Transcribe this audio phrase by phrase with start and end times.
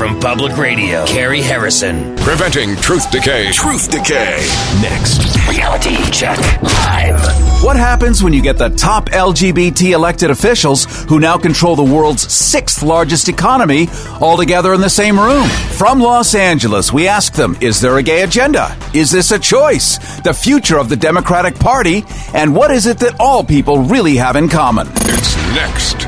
[0.00, 2.16] from Public Radio, Carrie Harrison.
[2.16, 3.52] Preventing truth decay.
[3.52, 4.38] Truth decay.
[4.80, 7.49] Next, Reality Check Live.
[7.62, 12.32] What happens when you get the top LGBT elected officials who now control the world's
[12.32, 13.86] sixth largest economy
[14.18, 15.46] all together in the same room?
[15.76, 18.74] From Los Angeles, we ask them Is there a gay agenda?
[18.94, 19.98] Is this a choice?
[20.22, 22.02] The future of the Democratic Party?
[22.32, 24.88] And what is it that all people really have in common?
[24.94, 26.04] It's next.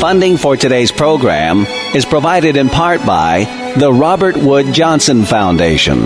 [0.00, 1.64] Funding for today's program
[1.94, 3.44] is provided in part by
[3.78, 6.00] the Robert Wood Johnson Foundation.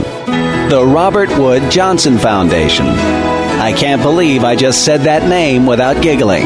[0.68, 3.37] The Robert Wood Johnson Foundation.
[3.60, 6.44] I can't believe I just said that name without giggling.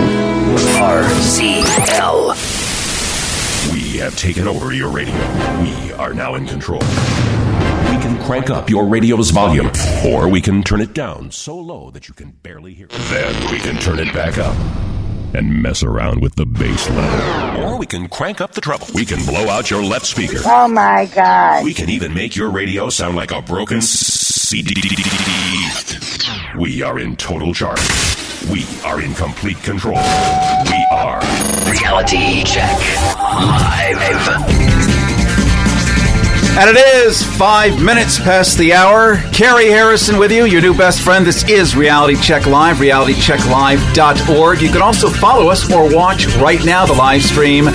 [0.79, 2.33] RCL.
[3.73, 5.15] We have taken over your radio.
[5.62, 6.80] We are now in control.
[6.80, 9.70] We can crank up your radio's volume,
[10.06, 12.93] or we can turn it down so low that you can barely hear it.
[13.11, 14.56] Then we can turn it back up
[15.34, 17.62] and mess around with the bass level.
[17.62, 18.87] Or we can crank up the treble.
[18.95, 20.41] We can blow out your left speaker.
[20.45, 21.65] Oh my god.
[21.65, 23.83] We can even make your radio sound like a broken
[24.33, 24.72] CD.
[26.58, 27.80] We are in total charge.
[28.50, 29.97] We are in complete control.
[29.97, 31.20] We are
[31.70, 32.78] Reality Check
[33.14, 34.72] Live.
[36.58, 39.19] And it is five minutes past the hour.
[39.33, 41.27] Carrie Harrison with you, your new best friend.
[41.27, 44.61] This is Reality Check Live, realitychecklive.org.
[44.62, 47.69] You can also follow us or watch right now the live stream.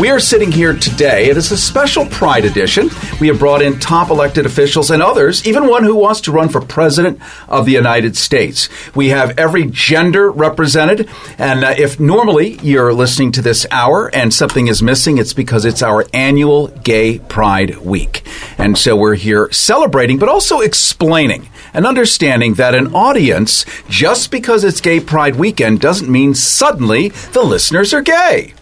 [0.00, 1.28] We are sitting here today.
[1.28, 2.88] It is a special Pride edition.
[3.20, 6.48] We have brought in top elected officials and others, even one who wants to run
[6.48, 8.70] for president of the United States.
[8.94, 11.10] We have every gender represented.
[11.36, 15.66] And uh, if normally you're listening to this hour and something is missing, it's because
[15.66, 18.26] it's our annual Gay Pride Week.
[18.56, 24.64] And so we're here celebrating, but also explaining and understanding that an audience, just because
[24.64, 28.54] it's Gay Pride Weekend, doesn't mean suddenly the listeners are gay.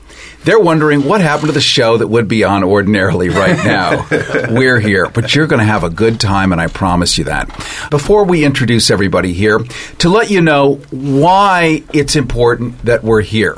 [0.45, 4.07] They're wondering what happened to the show that would be on ordinarily right now.
[4.51, 7.49] We're here, but you're going to have a good time, and I promise you that.
[7.91, 9.59] Before we introduce everybody here,
[9.99, 13.57] to let you know why it's important that we're here.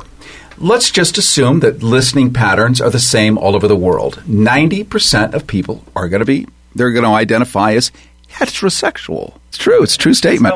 [0.59, 4.23] Let's just assume that listening patterns are the same all over the world.
[4.27, 7.93] 90% of people are going to be, they're going to identify as
[8.31, 9.37] heterosexual.
[9.49, 9.83] It's true.
[9.83, 10.55] It's a true statement.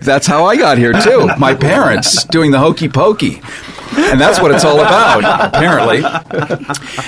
[0.00, 1.28] That's how I got here too.
[1.38, 3.40] My parents doing the hokey pokey.
[3.96, 6.02] And that's what it's all about, apparently.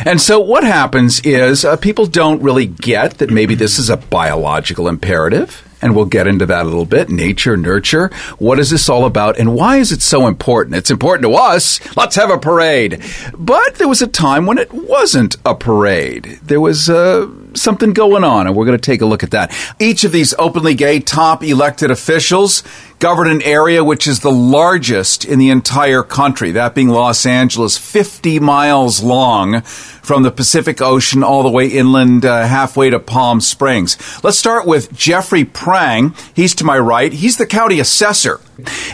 [0.06, 3.96] And so what happens is uh, people don't really get that maybe this is a
[3.96, 5.68] biological imperative.
[5.82, 7.10] And we'll get into that a little bit.
[7.10, 8.08] Nature, nurture.
[8.38, 9.38] What is this all about?
[9.38, 10.76] And why is it so important?
[10.76, 11.78] It's important to us.
[11.94, 13.02] Let's have a parade.
[13.36, 16.38] But there was a time when it wasn't a parade.
[16.42, 19.54] There was uh, something going on, and we're going to take a look at that.
[19.78, 22.62] Each of these openly gay top elected officials
[23.04, 27.76] govern an area which is the largest in the entire country, that being Los Angeles,
[27.76, 33.42] 50 miles long from the Pacific Ocean all the way inland, uh, halfway to Palm
[33.42, 33.98] Springs.
[34.24, 36.14] Let's start with Jeffrey Prang.
[36.34, 37.12] He's to my right.
[37.12, 38.40] He's the county assessor.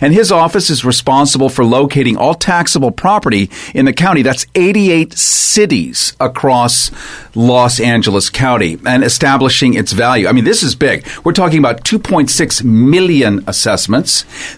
[0.01, 4.23] And his office is responsible for locating all taxable property in the county.
[4.23, 6.91] That's 88 cities across
[7.35, 10.29] Los Angeles County and establishing its value.
[10.29, 11.07] I mean, this is big.
[11.25, 14.00] We're talking about 2.6 million assessments,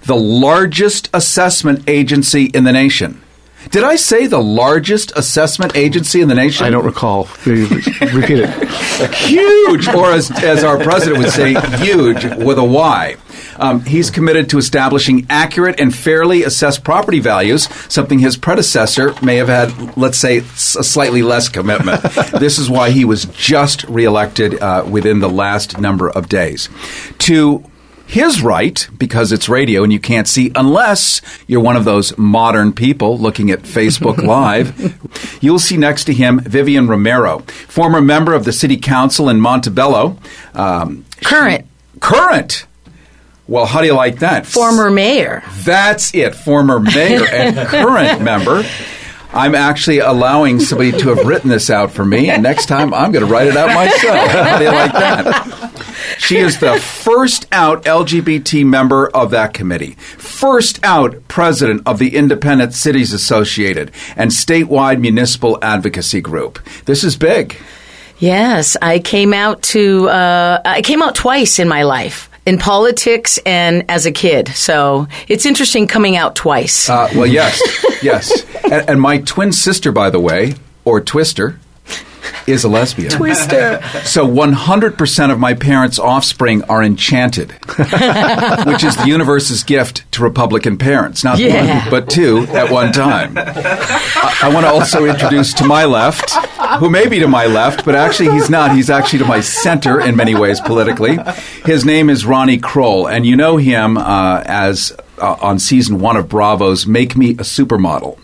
[0.05, 3.23] the largest assessment agency in the nation.
[3.71, 6.67] Did I say the largest assessment agency in the nation?
[6.67, 7.29] I don't recall.
[7.47, 9.15] Repeat it.
[9.15, 13.17] huge, or as, as our president would say, huge with a Y.
[13.57, 19.37] Um, he's committed to establishing accurate and fairly assessed property values, something his predecessor may
[19.37, 22.03] have had, let's say, a slightly less commitment.
[22.39, 26.69] this is why he was just reelected uh, within the last number of days.
[27.21, 27.65] To
[28.07, 32.73] his right, because it's radio and you can't see unless you're one of those modern
[32.73, 34.99] people looking at Facebook Live.
[35.43, 40.19] You'll see next to him Vivian Romero, former member of the City Council in Montebello.
[40.55, 41.67] Um, Current.
[42.01, 42.67] current.
[43.49, 44.47] Well, how do you like that?
[44.47, 45.43] Former mayor.
[45.65, 46.35] That's it.
[46.35, 48.63] Former mayor and current member.
[49.35, 53.13] I'm actually allowing somebody to have written this out for me, and next time I'm
[53.13, 54.31] going to write it out myself.
[54.31, 55.73] How do you like that?
[56.19, 62.15] She is the first out LGBT member of that committee, first out president of the
[62.17, 66.59] Independent Cities Association and statewide municipal advocacy group.
[66.85, 67.57] This is big.
[68.19, 70.09] Yes, I came out to.
[70.09, 72.29] Uh, I came out twice in my life.
[72.45, 76.91] In politics and as a kid, so it's interesting coming out twice.
[76.91, 77.61] Uh, well, yes,
[78.03, 78.45] yes.
[78.65, 80.55] And, and my twin sister, by the way,
[80.85, 81.61] or Twister,
[82.47, 83.11] is a lesbian.
[83.11, 83.81] Twister.
[84.05, 87.53] So 100% of my parents' offspring are enchanted,
[88.67, 91.25] which is the universe's gift to Republican parents.
[91.25, 91.81] Not Yeah.
[91.83, 93.35] one, but two at one time.
[93.37, 96.31] I, I want to also introduce to my left,
[96.79, 98.75] who may be to my left, but actually he's not.
[98.75, 101.19] He's actually to my center in many ways politically.
[101.65, 106.17] His name is Ronnie Kroell, and you know him uh, as uh, on season one
[106.17, 108.19] of Bravo's Make Me a Supermodel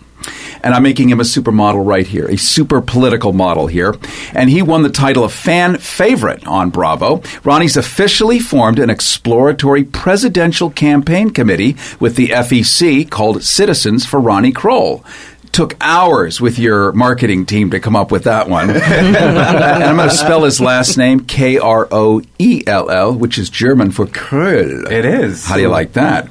[0.62, 3.94] and I'm making him a supermodel right here, a super political model here.
[4.34, 7.22] And he won the title of fan favorite on Bravo.
[7.44, 14.52] Ronnie's officially formed an exploratory presidential campaign committee with the FEC called Citizens for Ronnie
[14.52, 15.04] Kroell.
[15.58, 18.70] Took hours with your marketing team to come up with that one.
[18.70, 23.38] and I'm going to spell his last name K R O E L L, which
[23.38, 24.88] is German for Kröll.
[24.88, 25.44] It is.
[25.46, 26.28] How do you like that?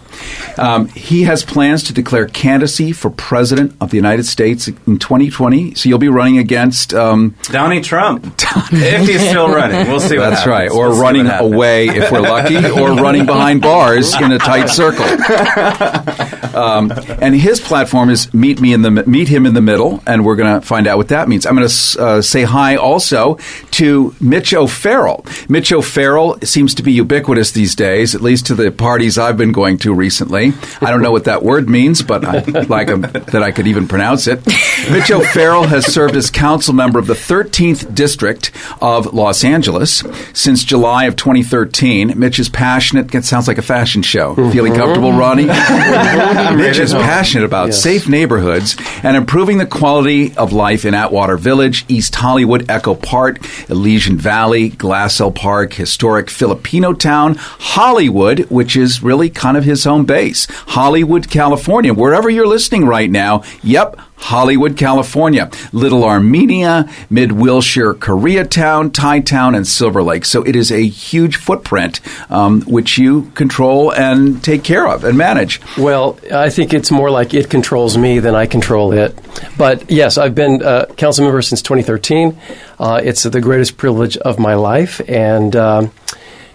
[0.57, 5.75] Um, he has plans to declare candidacy for president of the United States in 2020.
[5.75, 6.93] So you'll be running against.
[6.93, 8.25] Um, Donnie Trump.
[8.71, 9.87] if he's still running.
[9.89, 10.47] We'll see what that's happens.
[10.47, 10.71] right.
[10.71, 15.05] Or We'll running away if we're lucky, or running behind bars in a tight circle.
[16.57, 20.25] Um, and his platform is meet me in the meet him in the middle, and
[20.25, 21.45] we're going to find out what that means.
[21.45, 23.35] I'm going to uh, say hi also
[23.71, 25.25] to Mitch O'Farrell.
[25.47, 29.51] Mitch O'Farrell seems to be ubiquitous these days, at least to the parties I've been
[29.51, 30.53] going to recently.
[30.81, 33.87] I don't know what that word means, but I like um, that I could even
[33.87, 34.45] pronounce it.
[34.91, 38.51] Mitch O'Farrell has served as council member of the 13th district
[38.81, 40.03] of Los Angeles
[40.33, 42.17] since July of 2013.
[42.17, 43.13] Mitch is passionate.
[43.13, 44.35] It sounds like a fashion show.
[44.51, 45.47] Feeling comfortable, Ronnie?
[46.55, 51.85] Mitch is passionate about safe neighborhoods and improving the quality of life in Atwater Village,
[51.87, 53.39] East Hollywood, Echo Park,
[53.69, 60.05] Elysian Valley, Glassell Park, historic Filipino town, Hollywood, which is really kind of his home
[60.05, 60.47] base.
[60.49, 61.93] Hollywood, California.
[61.93, 69.55] Wherever you're listening right now, yep, Hollywood, California, Little Armenia, Mid Wilshire, Koreatown, Thai Town,
[69.55, 70.25] and Silver Lake.
[70.25, 75.17] So it is a huge footprint um, which you control and take care of and
[75.17, 75.61] manage.
[75.77, 79.17] Well, I think it's more like it controls me than I control it.
[79.57, 82.37] But yes, I've been uh, council member since 2013.
[82.79, 85.91] Uh, it's the greatest privilege of my life, and um,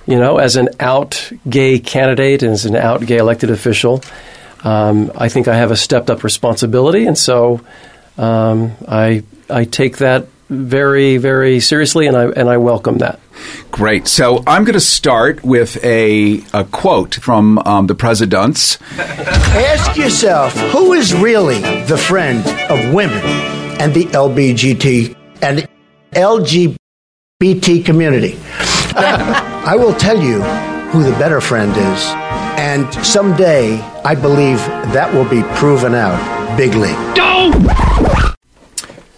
[0.07, 4.03] you know, as an out gay candidate and as an out gay elected official,
[4.65, 7.61] um, I think I have a stepped up responsibility, and so
[8.19, 13.19] um, I I take that very very seriously, and I and I welcome that.
[13.71, 14.07] Great.
[14.07, 18.79] So I'm going to start with a, a quote from um, the presidents.
[18.99, 23.25] Ask yourself who is really the friend of women
[23.81, 25.67] and the LBGT and
[26.13, 28.39] LGBT community.
[28.95, 30.43] I will tell you
[30.91, 32.05] who the better friend is,
[32.73, 34.57] and someday I believe
[34.95, 36.93] that will be proven out bigly.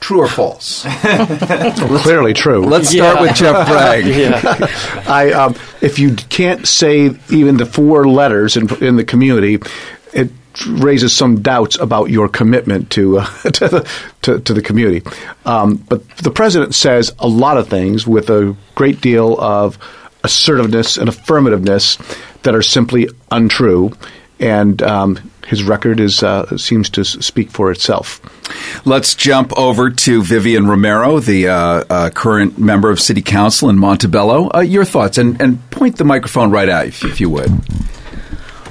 [0.00, 0.82] True or false?
[2.02, 2.66] Clearly true.
[2.66, 4.04] Let's start with Jeff Prang.
[5.08, 9.60] I, um, if you can't say even the four letters in, in the community,
[10.12, 10.30] it
[10.66, 13.90] raises some doubts about your commitment to uh, to, the,
[14.22, 15.08] to, to the community.
[15.46, 19.78] Um, but the president says a lot of things with a great deal of
[20.24, 21.98] assertiveness and affirmativeness
[22.42, 23.92] that are simply untrue,
[24.40, 28.20] and um, his record is uh, seems to speak for itself.
[28.86, 33.78] Let's jump over to Vivian Romero, the uh, uh, current member of City Council in
[33.78, 34.50] Montebello.
[34.54, 37.50] Uh, your thoughts, and, and point the microphone right at, if, if you would.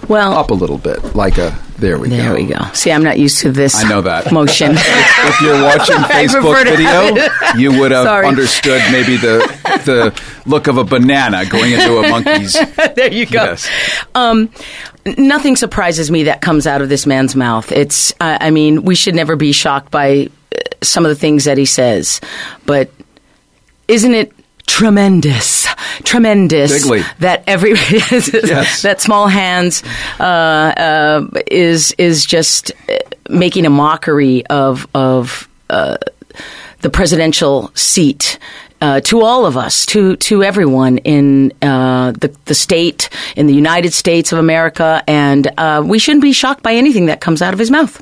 [0.09, 1.57] Well, Up a little bit, like a.
[1.77, 2.35] There we there go.
[2.35, 2.59] we go.
[2.73, 3.83] See, I'm not used to this.
[3.83, 4.31] I know that.
[4.31, 4.71] motion.
[4.75, 8.27] if you're watching Facebook prefer to have video, you would have Sorry.
[8.27, 9.39] understood maybe the
[9.85, 12.53] the look of a banana going into a monkey's.
[12.95, 13.44] there you go.
[13.44, 13.69] Yes.
[14.15, 14.49] Um,
[15.18, 17.71] nothing surprises me that comes out of this man's mouth.
[17.71, 21.45] It's, uh, I mean, we should never be shocked by uh, some of the things
[21.45, 22.21] that he says,
[22.65, 22.89] but
[23.87, 24.31] isn't it
[24.67, 25.67] tremendous,
[26.03, 27.03] tremendous Bigly.
[27.19, 28.81] that every Yes.
[28.81, 29.83] that small hands
[30.19, 32.97] uh, uh, is is just uh,
[33.29, 35.97] making a mockery of of uh,
[36.81, 38.37] the presidential seat.
[38.83, 43.54] Uh, to all of us, to to everyone in uh, the the state, in the
[43.54, 47.54] United States of America, and uh, we shouldn't be shocked by anything that comes out
[47.54, 48.02] of his mouth.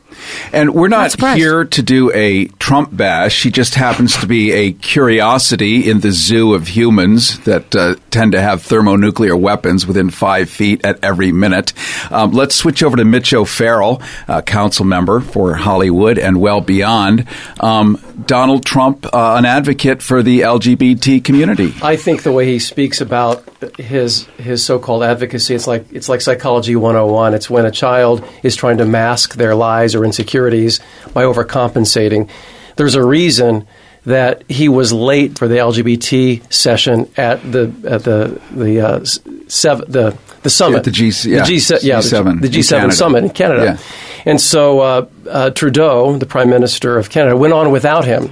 [0.51, 1.37] And we're not surprised.
[1.37, 3.31] here to do a Trump bash.
[3.31, 8.31] She just happens to be a curiosity in the zoo of humans that uh, tend
[8.31, 11.73] to have thermonuclear weapons within five feet at every minute.
[12.09, 17.27] Um, let's switch over to Mitch O'Farrell, uh, council member for Hollywood and well beyond.
[17.59, 21.73] Um, Donald Trump, uh, an advocate for the LGBT community.
[21.81, 23.43] I think the way he speaks about
[23.77, 27.33] his his so-called advocacy, it's like it's like psychology 101.
[27.33, 30.79] It's when a child is trying to mask their lies or insecurities
[31.13, 32.29] by overcompensating.
[32.75, 33.67] There's a reason
[34.05, 39.05] that he was late for the LGBT session at the at the the uh,
[39.47, 42.69] seven, the the summit At the G- yeah, the G7 yeah, G7 the, in G7
[42.69, 42.91] Canada.
[42.93, 43.77] summit in Canada Yeah.
[44.25, 48.31] And so uh, uh, Trudeau the prime minister of Canada went on without him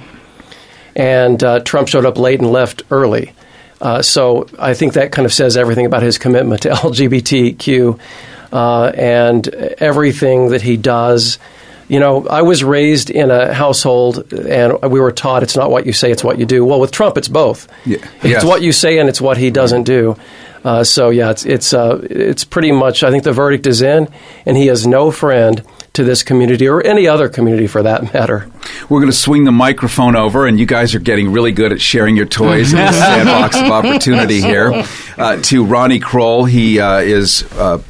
[0.96, 3.32] and uh, Trump showed up late and left early.
[3.80, 7.98] Uh, so I think that kind of says everything about his commitment to LGBTQ
[8.52, 11.38] uh, and everything that he does.
[11.88, 15.86] You know, I was raised in a household, and we were taught it's not what
[15.86, 16.64] you say, it's what you do.
[16.64, 17.66] Well, with Trump, it's both.
[17.84, 17.98] Yeah.
[18.16, 18.44] It's Yes.
[18.44, 20.16] what you say, and it's what he doesn't do.
[20.64, 23.02] Uh, so yeah, it's it's uh, it's pretty much.
[23.02, 24.08] I think the verdict is in,
[24.44, 25.64] and he is no friend
[26.00, 28.48] to this community or any other community for that matter.
[28.88, 31.80] We're going to swing the microphone over, and you guys are getting really good at
[31.80, 34.84] sharing your toys in the sandbox of opportunity here.
[35.20, 37.42] Uh, to Ronnie Kroell, he uh, is.
[37.52, 37.82] Uh,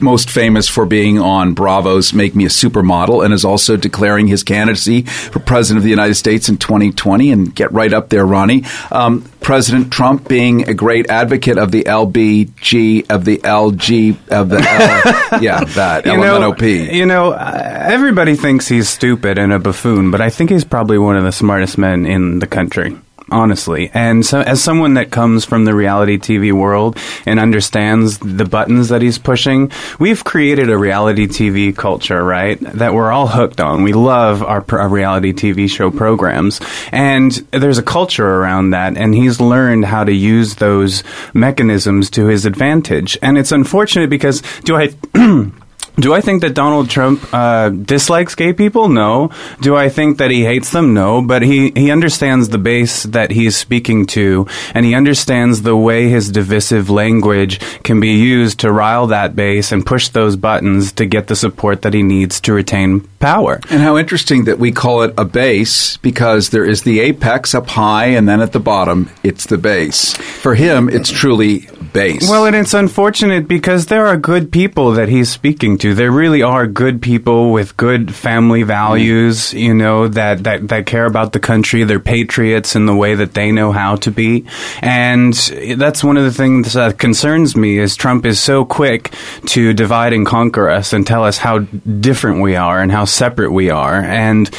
[0.00, 4.42] most famous for being on Bravo's Make Me a Supermodel and is also declaring his
[4.42, 7.30] candidacy for President of the United States in 2020.
[7.30, 8.64] And get right up there, Ronnie.
[8.90, 14.58] Um, President Trump being a great advocate of the LBG, of the LG, of the
[14.58, 16.92] L, yeah, that, You know, LMNOP.
[16.92, 20.98] you know, uh, everybody thinks he's stupid and a buffoon, but I think he's probably
[20.98, 22.96] one of the smartest men in the country.
[23.28, 28.44] Honestly, and so as someone that comes from the reality TV world and understands the
[28.44, 32.60] buttons that he's pushing, we've created a reality TV culture, right?
[32.60, 33.82] That we're all hooked on.
[33.82, 36.60] We love our, our reality TV show programs,
[36.92, 38.96] and there's a culture around that.
[38.96, 41.02] And he's learned how to use those
[41.34, 43.18] mechanisms to his advantage.
[43.22, 44.94] And it's unfortunate because do I?
[45.98, 48.88] Do I think that Donald Trump uh, dislikes gay people?
[48.88, 49.30] No.
[49.62, 50.92] Do I think that he hates them?
[50.92, 51.22] No.
[51.22, 55.76] But he, he understands the base that he is speaking to, and he understands the
[55.76, 60.92] way his divisive language can be used to rile that base and push those buttons
[60.92, 63.60] to get the support that he needs to retain power.
[63.70, 67.68] And how interesting that we call it a base because there is the apex up
[67.68, 70.14] high and then at the bottom it's the base.
[70.16, 72.28] For him, it's truly base.
[72.28, 75.85] Well, and it's unfortunate because there are good people that he's speaking to.
[75.94, 79.58] There really are good people with good family values, mm.
[79.60, 81.84] you know, that, that, that care about the country.
[81.84, 84.46] They're patriots in the way that they know how to be.
[84.80, 89.14] And that's one of the things that concerns me is Trump is so quick
[89.46, 93.52] to divide and conquer us and tell us how different we are and how separate
[93.52, 94.02] we are.
[94.02, 94.50] And,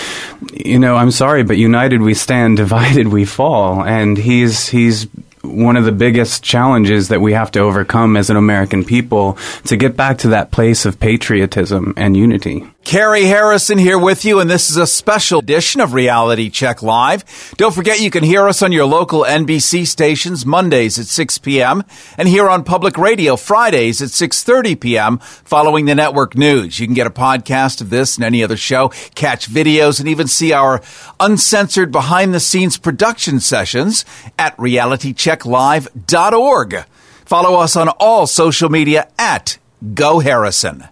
[0.53, 3.83] you know, I'm sorry, but united we stand, divided we fall.
[3.83, 5.07] And he's, he's,
[5.47, 9.77] one of the biggest challenges that we have to overcome as an American people to
[9.77, 12.65] get back to that place of patriotism and unity.
[12.87, 17.25] Carrie Harrison here with you, and this is a special edition of Reality Check Live.
[17.57, 21.83] Don't forget you can hear us on your local NBC stations Mondays at 6 p.m.
[22.17, 25.17] and here on public radio Fridays at 6.30 p.m.
[25.17, 26.79] following the network news.
[26.79, 30.27] You can get a podcast of this and any other show, catch videos, and even
[30.27, 30.81] see our
[31.19, 34.05] uncensored behind-the-scenes production sessions
[34.39, 36.85] at realitychecklive.org.
[37.25, 39.57] Follow us on all social media at
[39.93, 40.87] Go Harrison.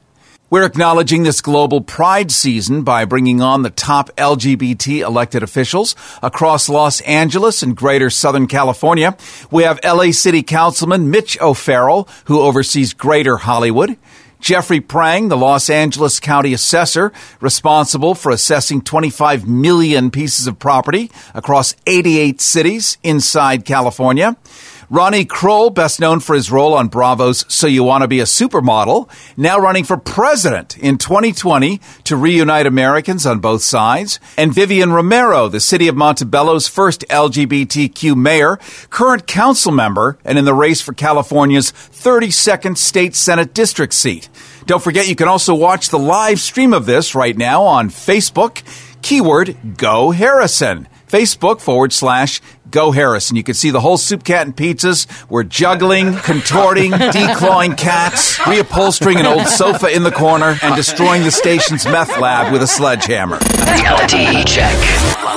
[0.48, 6.70] We're acknowledging this global pride season by bringing on the top LGBT elected officials across
[6.70, 9.18] Los Angeles and greater Southern California.
[9.50, 13.98] We have LA City Councilman Mitch O'Farrell, who oversees greater Hollywood.
[14.40, 17.12] Jeffrey Prang, the Los Angeles County Assessor,
[17.42, 24.38] responsible for assessing 25 million pieces of property across 88 cities inside California.
[24.96, 28.24] Ronnie Kroell, best known for his role on Bravo's So You Want to Be a
[28.24, 34.22] Supermodel, now running for president in 2020 to reunite Americans on both sides.
[34.38, 38.58] And Vivian Romero, the city of Montebello's first LGBTQ mayor,
[38.90, 44.30] current council member, and in the race for California's 32nd state Senate district seat.
[44.66, 48.64] Don't forget you can also watch the live stream of this right now on Facebook.
[49.02, 50.88] Keyword Go Harrison.
[51.06, 52.42] Facebook forward slash
[52.76, 53.38] Go Harrison.
[53.38, 55.08] You can see the whole soup cat and pizzas.
[55.30, 61.32] We're juggling, contorting, declawing cats, reupholstering an old sofa in the corner, and destroying the
[61.32, 63.40] station's meth lab with a sledgehammer.
[63.66, 64.76] Reality check.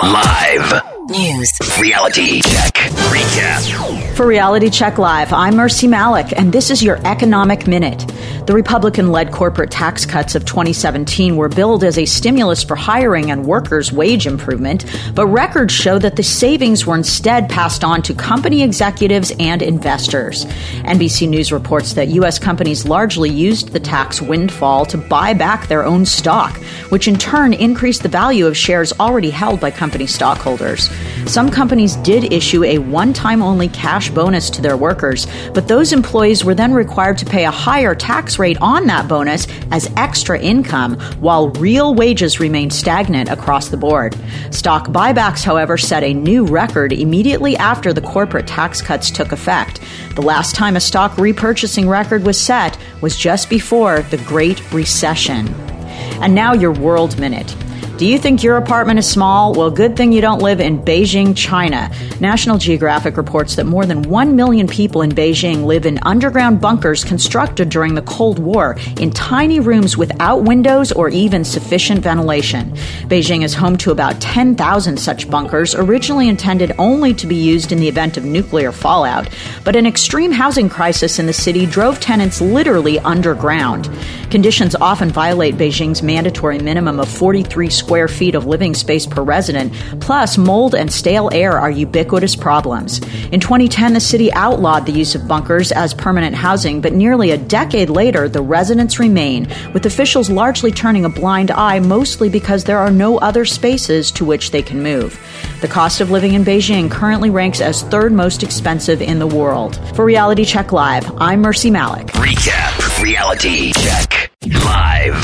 [0.02, 0.97] Live.
[1.08, 1.50] News.
[1.80, 2.74] Reality check.
[2.74, 4.14] Recap.
[4.14, 8.12] For Reality Check Live, I'm Mercy Malik, and this is your Economic Minute.
[8.46, 13.30] The Republican led corporate tax cuts of 2017 were billed as a stimulus for hiring
[13.30, 14.84] and workers' wage improvement,
[15.14, 20.44] but records show that the savings were instead passed on to company executives and investors.
[20.84, 22.38] NBC News reports that U.S.
[22.38, 26.56] companies largely used the tax windfall to buy back their own stock,
[26.90, 30.90] which in turn increased the value of shares already held by company stockholders.
[31.26, 35.92] Some companies did issue a one time only cash bonus to their workers, but those
[35.92, 40.38] employees were then required to pay a higher tax rate on that bonus as extra
[40.40, 44.16] income, while real wages remained stagnant across the board.
[44.50, 49.80] Stock buybacks, however, set a new record immediately after the corporate tax cuts took effect.
[50.14, 55.48] The last time a stock repurchasing record was set was just before the Great Recession.
[56.22, 57.54] And now your World Minute.
[57.98, 59.54] Do you think your apartment is small?
[59.54, 61.90] Well, good thing you don't live in Beijing, China.
[62.20, 67.02] National Geographic reports that more than 1 million people in Beijing live in underground bunkers
[67.02, 72.70] constructed during the Cold War in tiny rooms without windows or even sufficient ventilation.
[73.08, 77.80] Beijing is home to about 10,000 such bunkers, originally intended only to be used in
[77.80, 79.28] the event of nuclear fallout.
[79.64, 83.90] But an extreme housing crisis in the city drove tenants literally underground.
[84.30, 89.72] Conditions often violate Beijing's mandatory minimum of 43 square feet of living space per resident,
[90.00, 92.98] plus mold and stale air are ubiquitous problems.
[93.32, 97.38] In 2010, the city outlawed the use of bunkers as permanent housing, but nearly a
[97.38, 102.78] decade later, the residents remain, with officials largely turning a blind eye mostly because there
[102.78, 105.18] are no other spaces to which they can move.
[105.62, 109.80] The cost of living in Beijing currently ranks as third most expensive in the world.
[109.96, 112.08] For Reality Check Live, I'm Mercy Malik.
[112.08, 114.30] Recap Reality Check
[114.64, 115.14] Live.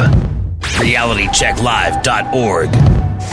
[0.78, 2.68] RealityCheckLive.org.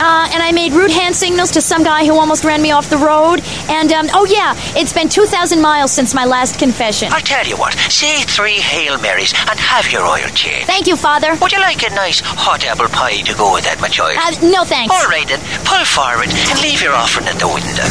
[0.00, 2.90] Uh, and I made rude hand signals to some guy who almost ran me off
[2.90, 3.40] the road.
[3.68, 7.12] And, um, oh yeah, it's been 2,000 miles since my last confession.
[7.12, 10.64] I tell you what, say three Hail Marys and have your oil change.
[10.66, 11.36] Thank you, Father.
[11.40, 14.16] Would you like a nice hot apple pie to go with that, my child?
[14.18, 14.92] Uh, no thanks.
[14.92, 17.86] All right then, pull forward and leave your offering at the window.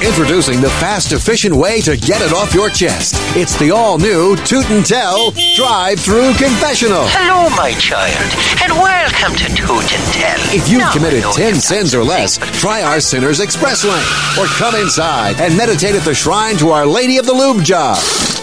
[0.00, 3.16] Introducing the fast, efficient way to get it off your chest.
[3.36, 7.02] It's the all new Toot and Tell Drive Through Confessional.
[7.10, 8.14] Hello, my child,
[8.62, 10.38] and welcome to Toot and Tell.
[10.54, 13.98] If you've committed 10 you've sins or less, try our Sinner's Express Lane.
[14.38, 17.98] Or come inside and meditate at the shrine to Our Lady of the Lube Job.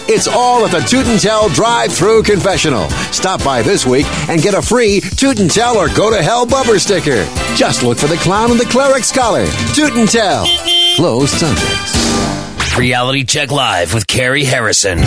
[0.08, 2.90] It's all at the Toot and Tell Drive Through Confessional.
[3.16, 6.44] Stop by this week and get a free Toot and Tell or Go to Hell
[6.44, 7.24] bumper sticker.
[7.54, 9.46] Just look for the clown and the cleric's collar.
[9.74, 10.44] Toot and Tell.
[10.96, 12.78] Closed Sundays.
[12.78, 14.98] Reality Check Live with Carrie Harrison.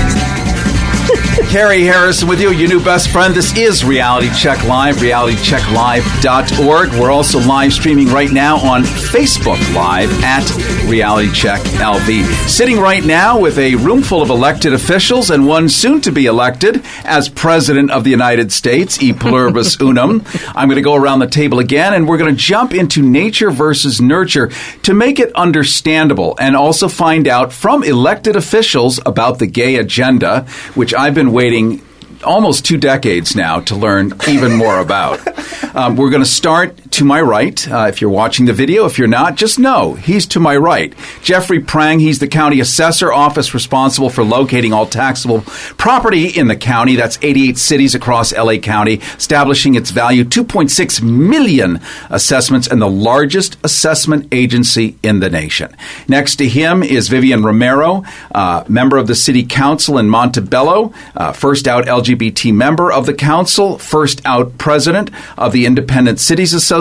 [1.49, 3.33] Carrie Harrison with you, your new best friend.
[3.33, 6.91] This is Reality Check Live, realitychecklive.org.
[6.91, 10.47] We're also live streaming right now on Facebook Live at
[10.87, 12.23] Reality Check LV.
[12.47, 16.27] Sitting right now with a room full of elected officials and one soon to be
[16.27, 20.23] elected as President of the United States, e pluribus unum.
[20.55, 23.49] I'm going to go around the table again and we're going to jump into nature
[23.49, 24.51] versus nurture
[24.83, 30.45] to make it understandable and also find out from elected officials about the gay agenda,
[30.75, 31.81] which I've been waiting
[32.23, 35.19] almost two decades now to learn even more about.
[35.71, 37.69] Um, we're going to start to my right.
[37.69, 40.93] Uh, if you're watching the video, if you're not, just know he's to my right.
[41.21, 45.41] Jeffrey Prang, he's the county assessor office responsible for locating all taxable
[45.77, 46.95] property in the county.
[46.95, 53.57] That's 88 cities across LA County, establishing its value 2.6 million assessments and the largest
[53.63, 55.75] assessment agency in the nation.
[56.07, 61.33] Next to him is Vivian Romero, uh, member of the city council in Montebello, uh,
[61.33, 66.78] first out LGBT member of the council, first out president of the Independent Cities Association,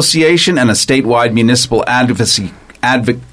[0.59, 3.28] and a statewide municipal advocacy advocate.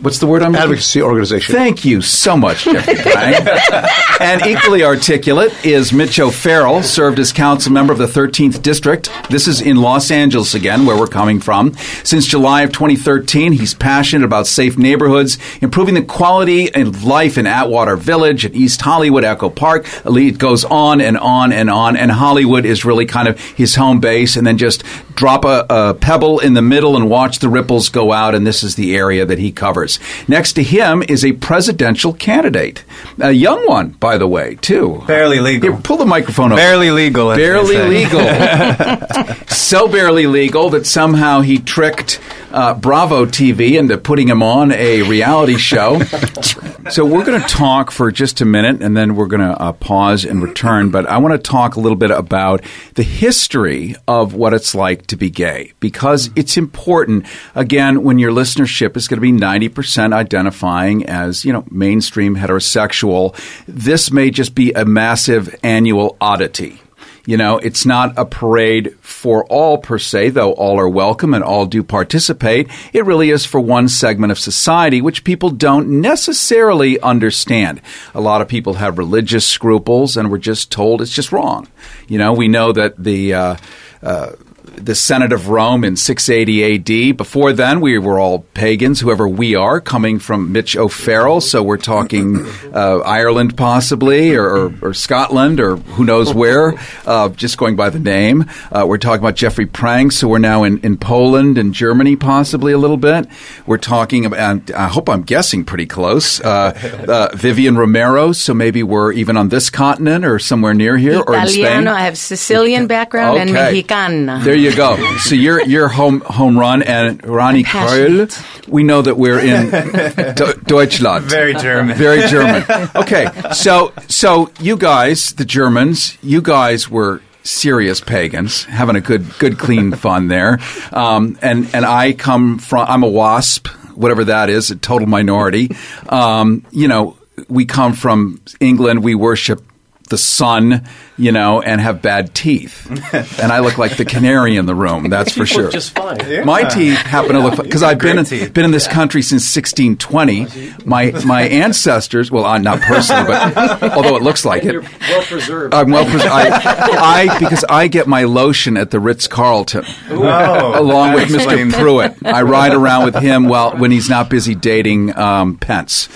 [0.00, 1.54] What's the word I'm looking Advocacy organization.
[1.54, 2.94] Thank you so much, Jeffrey
[4.20, 9.10] and equally articulate is Mitch O'Farrell, served as council member of the 13th District.
[9.30, 11.74] This is in Los Angeles again, where we're coming from.
[12.02, 17.46] Since July of 2013, he's passionate about safe neighborhoods, improving the quality of life in
[17.46, 19.86] Atwater Village, and East Hollywood, Echo Park.
[20.04, 21.96] It goes on and on and on.
[21.96, 24.36] And Hollywood is really kind of his home base.
[24.36, 28.12] And then just drop a, a pebble in the middle and watch the ripples go
[28.12, 28.34] out.
[28.34, 29.83] And this is the area that he covers.
[30.28, 32.84] Next to him is a presidential candidate,
[33.20, 35.02] a young one, by the way, too.
[35.06, 35.72] Barely legal.
[35.72, 36.60] Here, pull the microphone over.
[36.60, 37.34] Barely legal.
[37.34, 38.20] Barely legal.
[39.46, 42.20] so barely legal that somehow he tricked
[42.54, 46.00] uh, Bravo TV into putting him on a reality show.
[46.90, 49.72] so we're going to talk for just a minute, and then we're going to uh,
[49.72, 50.90] pause and return.
[50.90, 52.62] But I want to talk a little bit about
[52.94, 57.26] the history of what it's like to be gay, because it's important.
[57.56, 62.36] Again, when your listenership is going to be ninety percent identifying as you know mainstream
[62.36, 63.34] heterosexual,
[63.66, 66.80] this may just be a massive annual oddity.
[67.26, 71.42] You know, it's not a parade for all per se, though all are welcome and
[71.42, 72.68] all do participate.
[72.92, 77.80] It really is for one segment of society, which people don't necessarily understand.
[78.14, 81.66] A lot of people have religious scruples and we're just told it's just wrong.
[82.08, 83.56] You know, we know that the, uh,
[84.02, 84.32] uh,
[84.76, 87.16] the Senate of Rome in 680 AD.
[87.16, 91.40] Before then, we were all pagans, whoever we are, coming from Mitch O'Farrell.
[91.40, 96.74] So we're talking uh, Ireland, possibly, or, or, or, Scotland, or who knows where,
[97.06, 98.44] uh, just going by the name.
[98.70, 102.72] Uh, we're talking about Jeffrey Prang, so we're now in, in Poland and Germany, possibly
[102.72, 103.26] a little bit.
[103.66, 106.72] We're talking about, I hope I'm guessing pretty close, uh,
[107.08, 111.34] uh, Vivian Romero, so maybe we're even on this continent or somewhere near here, or
[111.34, 111.88] in Spain.
[111.88, 113.72] I have Sicilian background and Okay.
[113.72, 114.40] Mexicana.
[114.42, 114.96] There you go.
[115.18, 118.28] So you're you're home home run, and Ronnie Kroell.
[118.68, 119.70] We know that we're in
[120.34, 121.24] Do- Deutschland.
[121.24, 121.96] Very German.
[121.96, 122.64] Very German.
[122.94, 129.26] Okay, so so you guys, the Germans, you guys were serious pagans, having a good
[129.38, 130.58] good clean fun there.
[130.92, 135.70] Um, and and I come from I'm a wasp, whatever that is, a total minority.
[136.08, 137.16] Um, you know,
[137.48, 139.02] we come from England.
[139.02, 139.62] We worship
[140.10, 142.86] the sun, you know, and have bad teeth.
[143.40, 145.70] and I look like the canary in the room, that's for sure.
[145.70, 146.44] just fine.
[146.44, 150.84] My teeth happen to look because I've been in, been in this country since 1620.
[150.84, 155.74] My my ancestors, well, uh, not personally, but although it looks like it, well preserved.
[155.74, 156.32] I'm well preserved.
[156.32, 161.34] I, I because I get my lotion at the Ritz Carlton, Oh, along with Mr.
[161.36, 162.16] explains- Pruitt.
[162.24, 166.08] I ride around with him while when he's not busy dating um, Pence.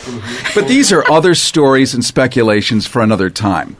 [0.54, 3.76] But these are other stories and speculations for another time.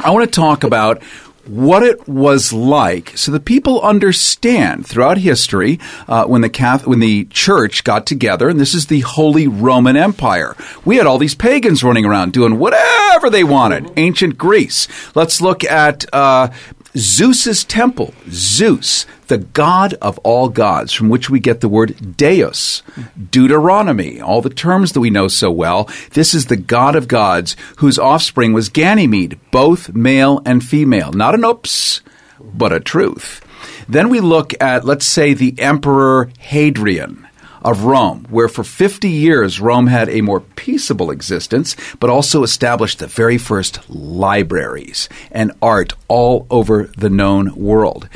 [0.00, 1.02] I want to talk about
[1.46, 3.16] what it was like.
[3.16, 8.48] So that people understand throughout history uh, when the Catholic, when the church got together
[8.48, 10.54] and this is the Holy Roman Empire.
[10.84, 13.90] We had all these pagans running around doing whatever they wanted.
[13.96, 14.86] Ancient Greece.
[15.14, 16.50] Let's look at uh,
[16.96, 22.82] Zeus's temple Zeus the god of all gods from which we get the word Deus
[23.30, 25.88] Deuteronomy all the terms that we know so well.
[26.12, 31.12] This is the god of gods whose offspring was Ganymede both male and female.
[31.12, 32.00] Not an oops
[32.40, 33.40] but a truth.
[33.88, 37.26] Then we look at let's say the emperor Hadrian
[37.62, 42.98] of Rome, where for 50 years Rome had a more peaceable existence, but also established
[42.98, 48.08] the very first libraries and art all over the known world.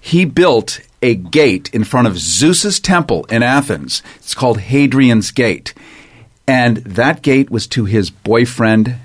[0.00, 4.02] He built a gate in front of Zeus's temple in Athens.
[4.16, 5.74] It's called Hadrian's Gate.
[6.46, 8.96] And that gate was to his boyfriend,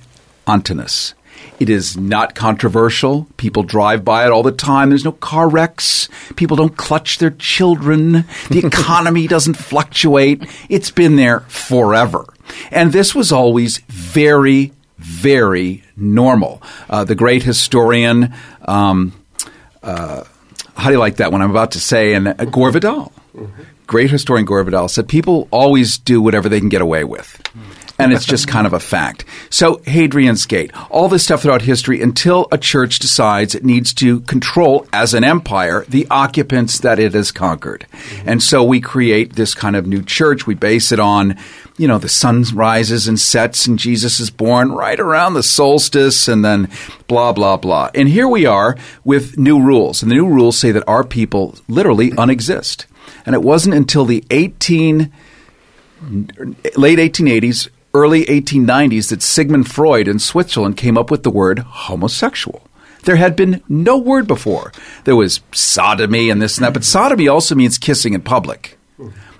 [0.47, 1.13] Antinous.
[1.59, 3.27] It is not controversial.
[3.37, 4.89] People drive by it all the time.
[4.89, 6.07] There's no car wrecks.
[6.35, 8.25] People don't clutch their children.
[8.49, 10.43] The economy doesn't fluctuate.
[10.69, 12.25] It's been there forever.
[12.71, 16.61] And this was always very, very normal.
[16.89, 18.33] Uh, the great historian,
[18.65, 19.13] um,
[19.81, 20.23] uh,
[20.75, 22.13] how do you like that one I'm about to say?
[22.13, 23.11] And uh, Gore Vidal,
[23.87, 27.41] great historian Gore Vidal said people always do whatever they can get away with.
[27.99, 29.25] And it's just kind of a fact.
[29.49, 34.19] So, Hadrian's Gate, all this stuff throughout history until a church decides it needs to
[34.21, 37.87] control, as an empire, the occupants that it has conquered.
[37.91, 38.29] Mm-hmm.
[38.29, 40.45] And so we create this kind of new church.
[40.45, 41.37] We base it on,
[41.77, 46.27] you know, the sun rises and sets and Jesus is born right around the solstice
[46.27, 46.69] and then
[47.07, 47.89] blah, blah, blah.
[47.95, 50.01] And here we are with new rules.
[50.01, 52.85] And the new rules say that our people literally unexist.
[53.25, 55.11] And it wasn't until the 18
[56.75, 62.61] late 1880s, early 1890s that Sigmund Freud in Switzerland came up with the word homosexual.
[63.03, 64.71] There had been no word before.
[65.05, 68.77] There was sodomy and this and that, but sodomy also means kissing in public.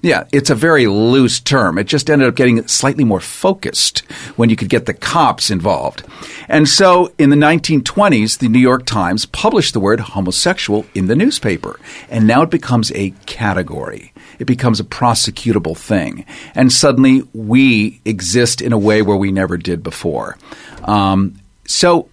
[0.02, 1.78] Yeah, it's a very loose term.
[1.78, 4.00] It just ended up getting slightly more focused
[4.36, 6.04] when you could get the cops involved.
[6.48, 11.16] And so in the 1920s, the New York Times published the word homosexual in the
[11.16, 11.80] newspaper.
[12.10, 14.14] And now it becomes a category.
[14.40, 16.26] It becomes a prosecutable thing.
[16.56, 20.38] And suddenly we exist in a way where we never did before.
[20.84, 22.10] Um, so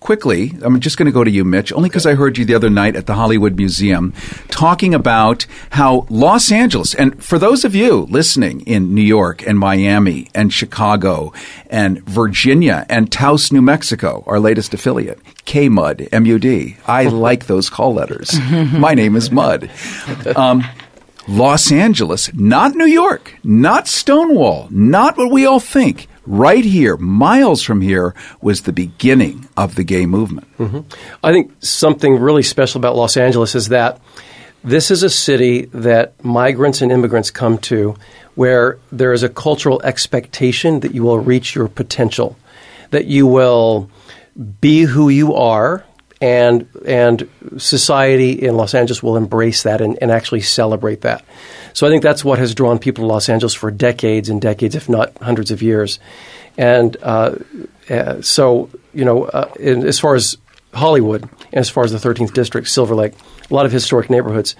[0.00, 2.54] quickly, I'm just going to go to you, Mitch, only because I heard you the
[2.54, 4.12] other night at the Hollywood Museum
[4.48, 9.58] talking about how Los Angeles, and for those of you listening in New York and
[9.58, 11.32] Miami and Chicago
[11.68, 16.76] and Virginia and Taos, New Mexico, our latest affiliate, K KMUD, M-U-D.
[16.86, 18.38] I like those call letters.
[18.72, 19.70] My name is Mud.
[20.34, 20.64] Um,
[21.30, 26.08] Los Angeles, not New York, not Stonewall, not what we all think.
[26.26, 30.46] Right here, miles from here, was the beginning of the gay movement.
[30.56, 30.80] hmm
[31.22, 34.00] I think something really special about Los Angeles is that
[34.64, 37.94] this is a city that migrants and immigrants come to
[38.34, 42.36] where there is a cultural expectation that you will reach your potential,
[42.90, 43.88] that you will
[44.60, 45.84] be who you are.
[46.20, 51.24] And and society in Los Angeles will embrace that and, and actually celebrate that.
[51.72, 54.74] So I think that's what has drawn people to Los Angeles for decades and decades,
[54.74, 55.98] if not hundreds of years.
[56.58, 57.36] And uh,
[57.88, 60.36] uh, so, you know, uh, in, as far as
[60.74, 63.14] Hollywood, and as far as the 13th District, Silver Lake,
[63.50, 64.56] a lot of historic neighborhoods.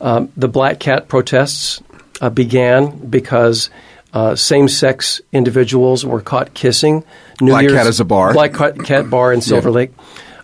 [0.00, 1.80] Um, the Black Cat protests
[2.20, 3.70] uh, began because
[4.12, 7.04] uh, same-sex individuals were caught kissing.
[7.38, 8.32] Black Cat is a bar.
[8.32, 9.74] Black Cat, Cat Bar in Silver Yeah.
[9.74, 9.92] Lake.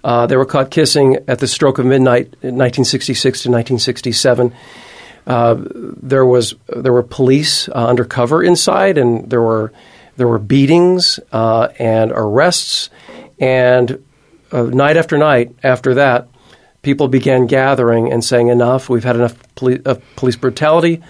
[0.05, 4.53] Uh, they were caught kissing at the stroke of midnight in 1966 to 1967.
[5.27, 5.57] Uh,
[6.03, 9.73] there was there were police uh, undercover inside, and there were
[10.17, 12.91] there were beatings uh, and arrests,
[13.39, 14.03] and
[14.51, 16.29] uh, night after night after that,
[16.83, 18.89] people began gathering and saying, "Enough!
[18.89, 21.03] We've had enough poli- of police brutality."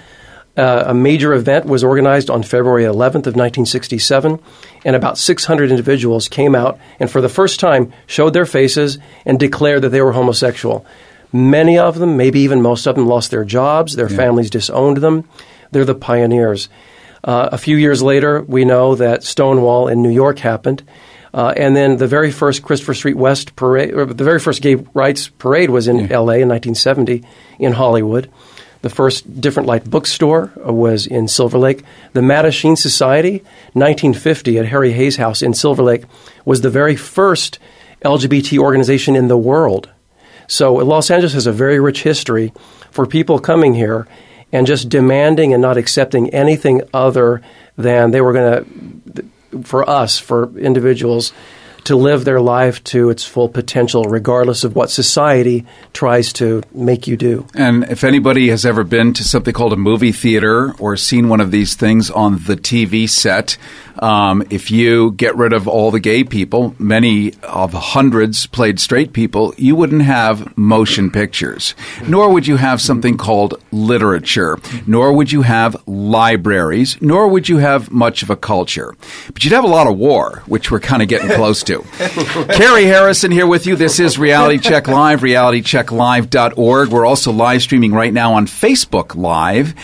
[0.55, 4.39] Uh, a major event was organized on February 11th of 1967,
[4.85, 9.41] and about 600 individuals came out and, for the first time, showed their faces and
[9.41, 10.85] declared that they were homosexual.
[11.33, 13.97] Many of them, maybe even most of them, lost their jobs.
[13.97, 15.27] Their families disowned them.
[15.71, 16.69] They're the pioneers.
[17.25, 20.83] Uh, a few years later, we know that Stonewall in New York happened.
[21.33, 24.75] Uh, and then the very first Christopher Street West parade, or the very first gay
[24.93, 26.41] rights parade was in L.A.
[26.41, 27.25] in 1970
[27.59, 28.31] in Hollywood.
[28.83, 31.83] The first Different Light bookstore uh, was in Silver Lake.
[32.13, 33.39] The Mattachine Society,
[33.73, 36.05] 1950 at Harry Hay's House in Silver Lake,
[36.45, 37.59] was the very first
[38.05, 39.89] LGBT organization in the world.
[40.49, 42.53] So Los Angeles has a very rich history
[42.91, 44.07] for people coming here
[44.53, 47.41] and just demanding and not accepting anything other
[47.79, 51.33] than they were going to, for us, for individuals,
[51.85, 57.07] to live their life to its full potential, regardless of what society tries to make
[57.07, 57.47] you do.
[57.55, 61.41] And if anybody has ever been to something called a movie theater or seen one
[61.41, 63.57] of these things on the TV set,
[63.99, 69.13] um, if you get rid of all the gay people, many of hundreds played straight
[69.13, 71.75] people, you wouldn't have motion pictures.
[72.07, 74.59] Nor would you have something called literature.
[74.87, 76.97] Nor would you have libraries.
[77.01, 78.95] Nor would you have much of a culture.
[79.33, 81.72] But you'd have a lot of war, which we're kind of getting close to.
[81.81, 83.77] Carrie Harrison here with you.
[83.77, 86.89] This is Reality Check Live, realitychecklive.org.
[86.89, 89.75] We're also live streaming right now on Facebook Live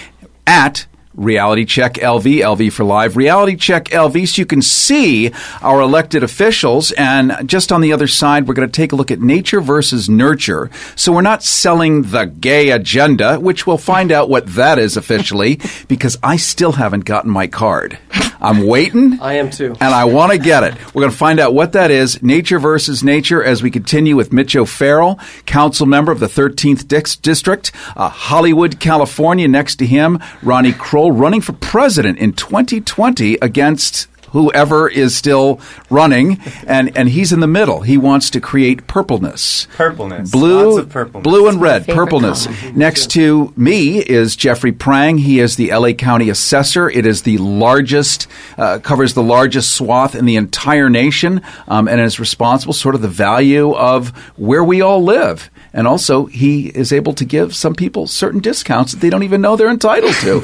[0.47, 5.81] at Reality Check LV, LV for live, Reality Check LV, so you can see our
[5.81, 6.93] elected officials.
[6.93, 10.09] And just on the other side, we're going to take a look at nature versus
[10.09, 10.71] nurture.
[10.95, 15.61] So we're not selling the gay agenda, which we'll find out what that is officially,
[15.89, 17.99] because I still haven't gotten my card.
[18.41, 19.21] I'm waiting.
[19.21, 19.73] I am too.
[19.81, 20.75] And I want to get it.
[20.95, 24.33] We're going to find out what that is, nature versus nature, as we continue with
[24.33, 29.49] Mitch O'Farrell, council member of the 13th Dix- District, uh, Hollywood, California.
[29.49, 35.61] Next to him, Ronnie Kroell, running for president in 2020 against whoever is still
[35.91, 37.83] running, and, and he's in the middle.
[37.83, 39.67] He wants to create purpleness.
[39.77, 40.31] Purpleness.
[40.31, 41.25] Blue, Lots of purpleness.
[41.25, 42.47] blue and red, purpleness.
[42.47, 42.73] color.
[42.73, 45.19] Next to me is Jeffrey Prang.
[45.19, 46.91] He is the LA County Assessor.
[46.91, 52.01] It is the largest, uh, covers the largest swath in the entire nation, um, and
[52.01, 55.51] is responsible sort of the value of where we all live.
[55.79, 59.41] And also, he is able to give some people certain discounts that they don't even
[59.41, 60.41] know they're entitled to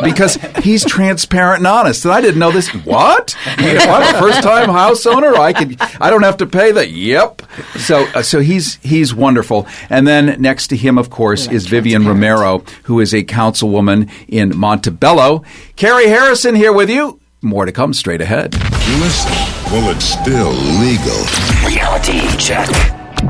[0.02, 2.06] because he's transparent and honest.
[2.06, 2.70] And I didn't know this.
[2.86, 3.36] What?
[3.58, 5.76] If I'm a first-time house owner, I could.
[6.00, 6.88] I don't have to pay the.
[6.88, 7.42] Yep.
[7.76, 9.66] So, uh, so he's he's wonderful.
[9.90, 14.56] And then next to him, of course, is Vivian Romero, who is a councilwoman in
[14.56, 15.44] Montebello.
[15.76, 17.20] Carrie Harrison here with you.
[17.42, 18.54] More to come straight ahead.
[18.54, 19.32] You listen.
[19.70, 21.26] Well, it's still legal.
[21.66, 22.70] Reality check.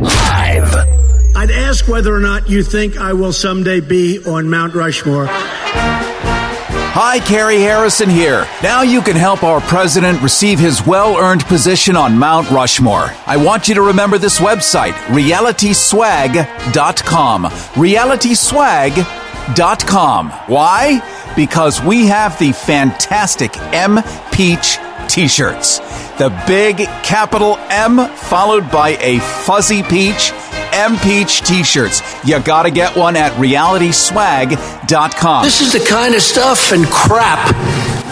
[0.01, 1.08] Live.
[1.39, 5.29] I'd ask whether or not you think I will someday be on Mount Rushmore.
[5.31, 8.45] Hi, Carrie Harrison here.
[8.61, 13.15] Now you can help our president receive his well earned position on Mount Rushmore.
[13.25, 17.45] I want you to remember this website, realityswag.com.
[17.45, 20.31] Realityswag.com.
[20.31, 21.33] Why?
[21.37, 24.01] Because we have the fantastic M
[24.33, 25.79] Peach t shirts.
[26.19, 30.33] The big capital M followed by a fuzzy peach.
[30.73, 32.03] M Peach t shirts.
[32.25, 35.45] You gotta get one at realityswag.com.
[35.45, 37.39] This is the kind of stuff and crap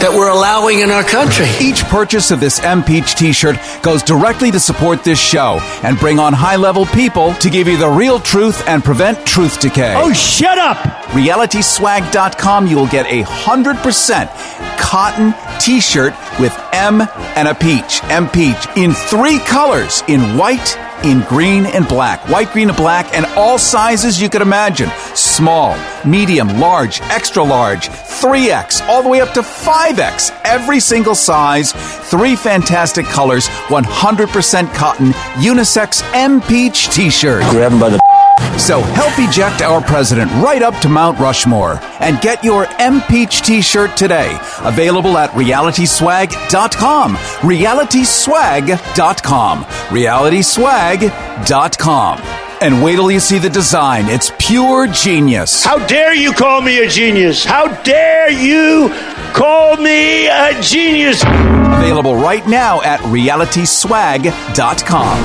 [0.01, 1.47] that we're allowing in our country.
[1.59, 5.99] Each purchase of this M Peach t shirt goes directly to support this show and
[5.99, 9.95] bring on high level people to give you the real truth and prevent truth decay.
[9.97, 10.77] Oh, shut up!
[11.17, 14.29] RealitySwag.com, you will get a 100%
[14.79, 17.03] cotton t shirt with M
[17.37, 18.03] and a peach.
[18.05, 22.29] M Peach in three colors in white, in green, and black.
[22.29, 27.89] White, green, and black, and all sizes you could imagine small, medium, large, extra large,
[27.89, 30.39] 3X, all the way up to 5X.
[30.45, 37.43] Every single size, three fantastic colors, 100% cotton, unisex M Peach t shirt.
[37.51, 38.16] Grab him by the
[38.59, 43.97] So help eject our president right up to Mount Rushmore and get your MPeach t-shirt
[43.97, 44.37] today.
[44.61, 47.17] Available at realityswag.com.
[47.17, 49.65] realityswag.com.
[49.65, 52.21] realityswag.com.
[52.63, 54.07] And wait till you see the design.
[54.09, 55.63] It's pure genius.
[55.63, 57.45] How dare you call me a genius?
[57.45, 58.89] How dare you
[59.35, 61.23] call me a genius?
[61.23, 65.19] Available right now at realityswag.com.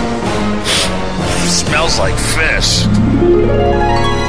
[1.48, 2.86] Smells like fish.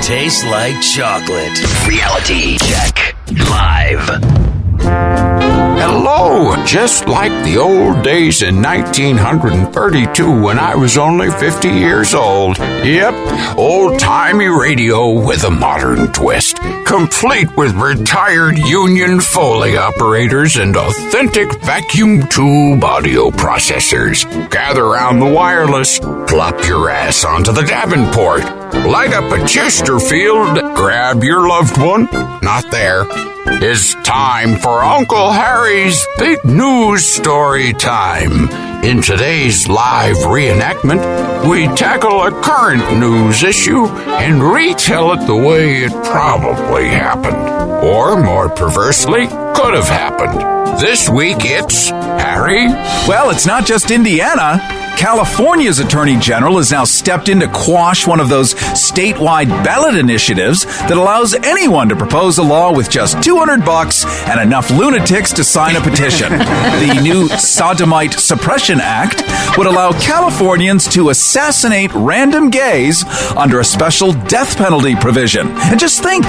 [0.02, 1.58] Tastes like chocolate.
[1.88, 3.16] Reality check.
[3.48, 5.71] Live.
[5.84, 12.56] Hello, just like the old days in 1932 when I was only 50 years old.
[12.58, 20.76] Yep, old timey radio with a modern twist, complete with retired Union Foley operators and
[20.76, 24.22] authentic vacuum tube audio processors.
[24.50, 28.44] Gather around the wireless, plop your ass onto the Davenport,
[28.86, 32.04] light up a Chesterfield, grab your loved one.
[32.40, 33.04] Not there.
[33.44, 35.30] It's time for Uncle
[35.72, 38.50] Big news story time.
[38.84, 45.84] In today's live reenactment, we tackle a current news issue and retell it the way
[45.84, 47.38] it probably happened.
[47.82, 50.78] Or, more perversely, could have happened.
[50.78, 52.66] This week it's Harry.
[53.08, 54.81] Well, it's not just Indiana.
[54.96, 60.64] California's Attorney General has now stepped in to quash one of those statewide ballot initiatives
[60.64, 65.42] that allows anyone to propose a law with just 200 bucks and enough lunatics to
[65.42, 66.30] sign a petition.
[66.38, 69.22] the new Sodomite Suppression Act
[69.58, 73.04] would allow Californians to assassinate random gays
[73.36, 75.48] under a special death penalty provision.
[75.48, 76.24] And just think,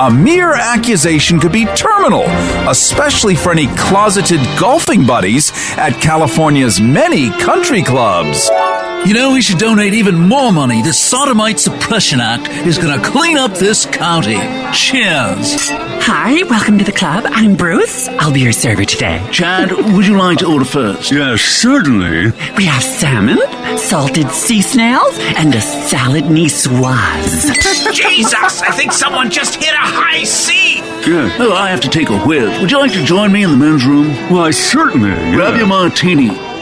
[0.00, 2.24] a mere accusation could be terminal,
[2.68, 8.03] especially for any closeted golfing buddies at California's many country clubs.
[8.04, 10.82] You know, we should donate even more money.
[10.82, 14.34] The Sodomite Suppression Act is going to clean up this county.
[14.74, 15.70] Cheers.
[16.04, 17.24] Hi, welcome to the club.
[17.26, 18.08] I'm Bruce.
[18.08, 19.26] I'll be your server today.
[19.32, 21.12] Chad, would you like to order first?
[21.12, 22.30] Yes, certainly.
[22.58, 23.38] We have salmon,
[23.78, 27.54] salted sea snails, and a salad niçoise.
[27.94, 30.80] Jesus, I think someone just hit a high C.
[31.06, 31.32] Good.
[31.40, 32.60] Oh, I have to take a whiz.
[32.60, 34.10] Would you like to join me in the men's room?
[34.30, 35.08] Why, certainly.
[35.34, 35.60] Grab yeah.
[35.60, 36.53] your martini.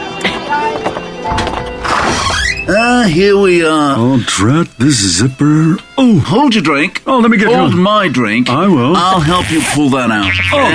[2.65, 3.95] Ah, here we are.
[3.97, 5.75] Oh, drat this zipper.
[5.97, 7.03] Oh, hold your drink.
[7.05, 7.77] Oh, let me get Hold you.
[7.79, 8.49] my drink.
[8.49, 8.95] I will.
[8.95, 10.31] I'll help you pull that out.
[10.53, 10.71] Oh.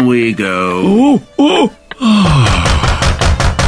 [0.00, 0.82] There we go.
[0.84, 1.76] Oh, oh.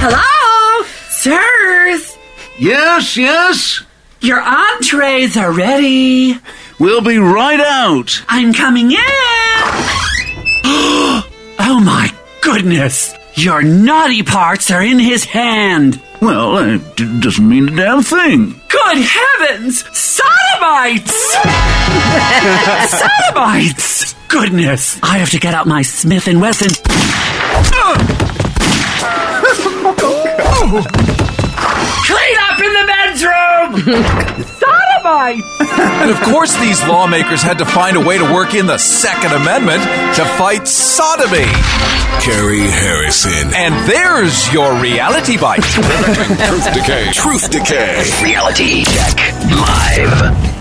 [0.00, 0.86] Hello?
[1.08, 2.16] Sirs?
[2.58, 3.82] Yes, yes.
[4.20, 6.36] Your entrees are ready.
[6.80, 8.24] We'll be right out.
[8.28, 8.98] I'm coming in.
[10.64, 13.14] oh my goodness.
[13.34, 16.00] Your naughty parts are in his hand.
[16.20, 18.60] Well, it d- doesn't mean a damn thing.
[18.68, 19.84] Good heavens!
[19.96, 21.32] Sodomites!
[22.90, 24.14] Sodomites!
[24.28, 24.98] Goodness!
[25.02, 26.68] I have to get out my Smith and Wesson.
[31.02, 33.68] Clean up in the bedroom!
[34.44, 35.42] Sodomites!
[36.00, 39.32] And of course, these lawmakers had to find a way to work in the Second
[39.32, 39.82] Amendment
[40.16, 41.46] to fight sodomy.
[42.20, 43.52] Carrie Harrison.
[43.54, 45.62] And there's your reality bite.
[45.62, 47.10] Truth Decay.
[47.12, 48.04] Truth Decay.
[48.22, 49.16] Reality check.
[49.50, 50.51] Live.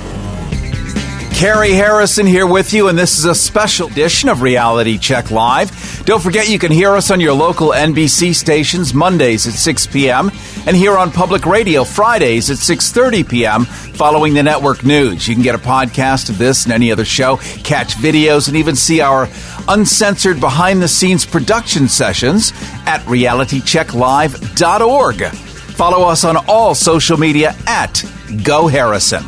[1.41, 6.03] Carrie Harrison here with you, and this is a special edition of Reality Check Live.
[6.05, 10.29] Don't forget you can hear us on your local NBC stations Mondays at 6 p.m.
[10.67, 13.65] and here on public radio Fridays at 6:30 p.m.
[13.65, 15.27] following the network news.
[15.27, 18.75] You can get a podcast of this and any other show, catch videos, and even
[18.75, 19.27] see our
[19.67, 22.53] uncensored behind-the-scenes production sessions
[22.85, 25.25] at realitychecklive.org.
[25.73, 28.05] Follow us on all social media at
[28.43, 29.23] Go Harrison.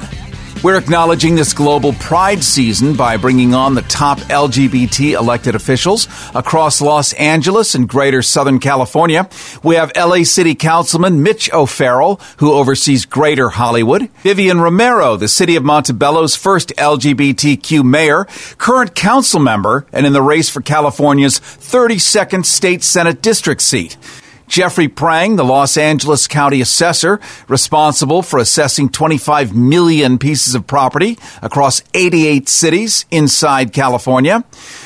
[0.64, 6.80] We're acknowledging this global pride season by bringing on the top LGBT elected officials across
[6.80, 9.28] Los Angeles and greater Southern California.
[9.62, 14.10] We have LA City Councilman Mitch O'Farrell, who oversees greater Hollywood.
[14.22, 18.24] Vivian Romero, the city of Montebello's first LGBTQ mayor,
[18.58, 23.98] current council member, and in the race for California's 32nd state Senate district seat.
[24.54, 31.18] Jeffrey Prang, the Los Angeles County Assessor, responsible for assessing 25 million pieces of property
[31.42, 34.44] across 88 cities inside California.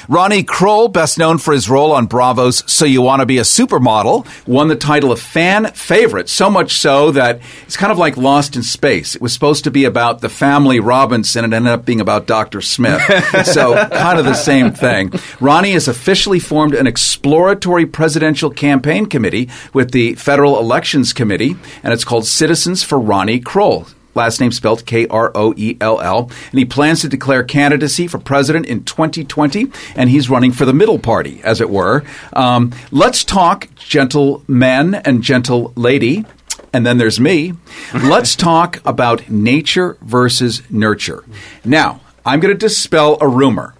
[0.07, 3.41] Ronnie Kroell, best known for his role on Bravo's So You Want to Be a
[3.41, 8.15] Supermodel, won the title of fan favorite, so much so that it's kind of like
[8.15, 9.15] Lost in Space.
[9.15, 12.25] It was supposed to be about the family Robinson and it ended up being about
[12.25, 12.61] Dr.
[12.61, 13.01] Smith.
[13.45, 15.11] so kind of the same thing.
[15.41, 21.93] Ronnie has officially formed an exploratory presidential campaign committee with the Federal Elections Committee, and
[21.93, 23.93] it's called Citizens for Ronnie Kroell.
[24.15, 28.07] last name spelled K R O E L L, and he plans to declare candidacy
[28.07, 32.03] for president in 2020, and he's running for the middle party, as it were.
[32.33, 36.25] Um, let's talk, gentlemen and gentle lady.
[36.73, 37.53] And then there's me.
[37.93, 41.23] Let's talk about nature versus nurture.
[41.63, 43.73] Now, I'm going to dispel a rumor.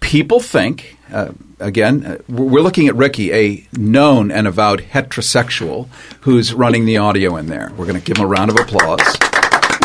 [0.00, 5.88] People think, uh, again, uh, we're looking at Ricky, a known and avowed heterosexual
[6.20, 7.72] who's running the audio in there.
[7.76, 9.00] We're going to give him a round of applause.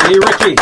[0.02, 0.56] Hey, Ricky.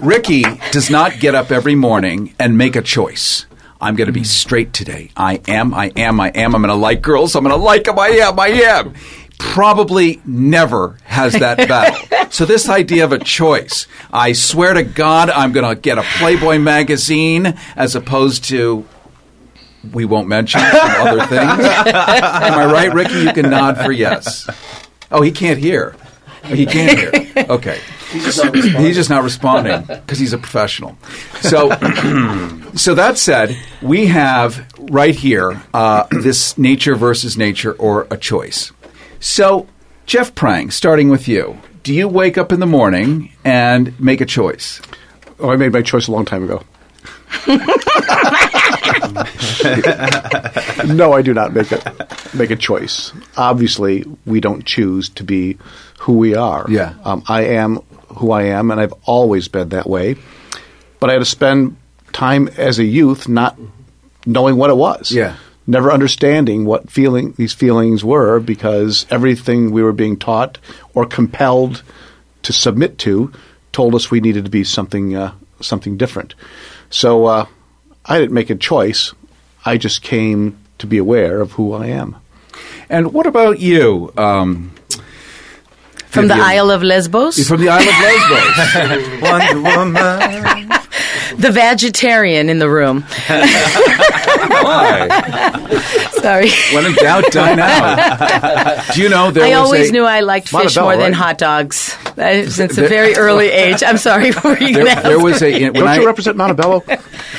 [0.00, 3.46] Ricky does not get up every morning and make a choice.
[3.80, 5.10] I'm going to be straight today.
[5.16, 6.54] I am, I am, I am.
[6.54, 7.34] I'm going to like girls.
[7.34, 7.98] I'm going to like them.
[7.98, 8.94] I am, I am.
[9.38, 12.30] Probably never has that battle.
[12.30, 16.02] so this idea of a choice, I swear to God, I'm going to get a
[16.18, 18.86] Playboy magazine as opposed to
[19.92, 21.40] we won't mention some other things.
[21.42, 23.20] Am I right, Ricky?
[23.20, 24.48] You can nod for yes.
[25.10, 25.94] Oh, he can't hear.
[26.44, 27.44] He can't hear.
[27.50, 27.80] Okay.
[28.12, 28.82] He's just not responding.
[28.84, 30.98] He's just not responding because he's a professional.
[31.40, 31.70] So,
[32.74, 38.72] so that said, we have right here uh, this nature versus nature or a choice.
[39.20, 39.68] So,
[40.06, 44.26] Jeff Prang, starting with you, do you wake up in the morning and make a
[44.26, 44.80] choice?
[45.38, 46.62] Oh, I made my choice a long time ago.
[50.86, 53.12] no, I do not make a make a choice.
[53.36, 55.58] Obviously, we don't choose to be
[56.00, 56.66] who we are.
[56.68, 56.94] Yeah.
[57.04, 57.76] um, I am
[58.16, 60.16] who I am, and I've always been that way.
[60.98, 61.76] But I had to spend
[62.12, 63.58] time as a youth not
[64.26, 65.10] knowing what it was.
[65.10, 65.36] Yeah.
[65.66, 70.58] Never understanding what feeling these feelings were because everything we were being taught
[70.94, 71.82] or compelled
[72.42, 73.32] to submit to
[73.72, 76.34] told us we needed to be something uh, something different.
[76.88, 77.46] So uh,
[78.10, 79.14] I didn't make a choice.
[79.64, 82.16] I just came to be aware of who I am.
[82.88, 84.12] And what about you?
[84.16, 84.72] Um,
[86.08, 87.46] From the Isle of Lesbos?
[87.46, 89.22] From the Isle of Lesbos.
[89.22, 90.72] Wonder Woman.
[91.40, 93.04] The vegetarian in the room.
[96.20, 96.50] Sorry.
[96.74, 98.84] when in doubt, dine out.
[98.94, 101.12] Do you know there I was always a, knew I liked fish Montebello, more than
[101.12, 101.18] right?
[101.18, 103.82] hot dogs uh, since a very early age.
[103.82, 104.84] I'm sorry for you.
[104.84, 106.84] There, there was a when Don't I you represent Montebello?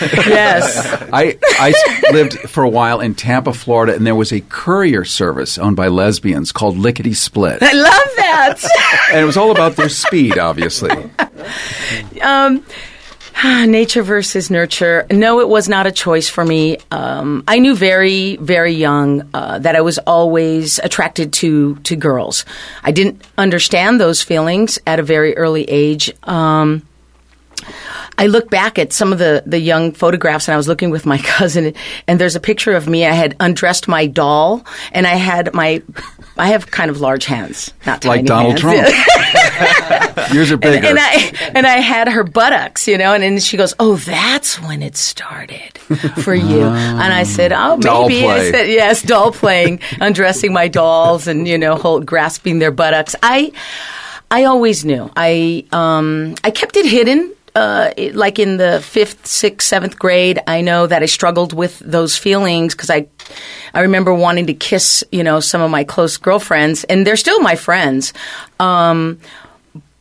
[0.02, 0.88] yes.
[1.14, 1.74] I I
[2.12, 5.88] lived for a while in Tampa, Florida, and there was a courier service owned by
[5.90, 8.64] lesbians called Lickety Split, I love that.
[9.12, 10.92] and it was all about their speed, obviously.
[12.22, 12.64] um,
[13.44, 15.06] nature versus nurture.
[15.12, 16.78] No, it was not a choice for me.
[16.92, 22.46] Um, I knew very, very young uh, that I was always attracted to to girls.
[22.84, 26.12] I didn't understand those feelings at a very early age.
[26.24, 26.84] Um,
[28.18, 31.06] I look back at some of the, the young photographs, and I was looking with
[31.06, 31.74] my cousin,
[32.08, 33.06] and there's a picture of me.
[33.06, 35.82] I had undressed my doll, and I had my,
[36.38, 38.92] I have kind of large hands, not Like Donald hands.
[38.92, 39.08] Trump.
[40.34, 40.88] Yours are bigger.
[40.88, 43.96] And, and I and I had her buttocks, you know, and then she goes, "Oh,
[43.96, 45.78] that's when it started
[46.24, 51.28] for you." and I said, "Oh, maybe." I said, "Yes, doll playing, undressing my dolls,
[51.28, 53.52] and you know, hold, grasping their buttocks." I
[54.30, 55.10] I always knew.
[55.16, 57.34] I um I kept it hidden.
[57.54, 61.80] Uh, it- like in the fifth, sixth, seventh grade, I know that I struggled with
[61.80, 63.08] those feelings because I,
[63.74, 67.42] I remember wanting to kiss, you know, some of my close girlfriends, and they're still
[67.42, 68.14] my friends.
[68.62, 69.20] Um,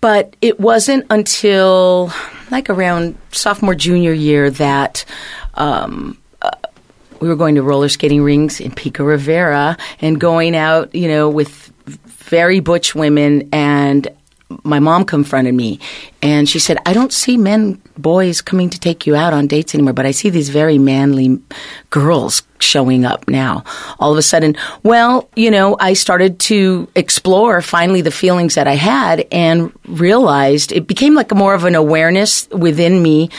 [0.00, 2.12] but it wasn't until
[2.50, 5.04] like around sophomore junior year that
[5.54, 6.50] um, uh,
[7.20, 11.28] we were going to roller skating rings in Pico Rivera and going out, you know,
[11.28, 13.48] with very butch women.
[13.52, 14.08] And
[14.64, 15.78] my mom confronted me
[16.22, 19.74] and she said, I don't see men, boys coming to take you out on dates
[19.74, 21.38] anymore, but I see these very manly
[21.90, 23.64] girls showing up now.
[23.98, 28.66] All of a sudden, well, you know, I started to explore finally the feelings that
[28.66, 33.30] I had and realized it became like more of an awareness within me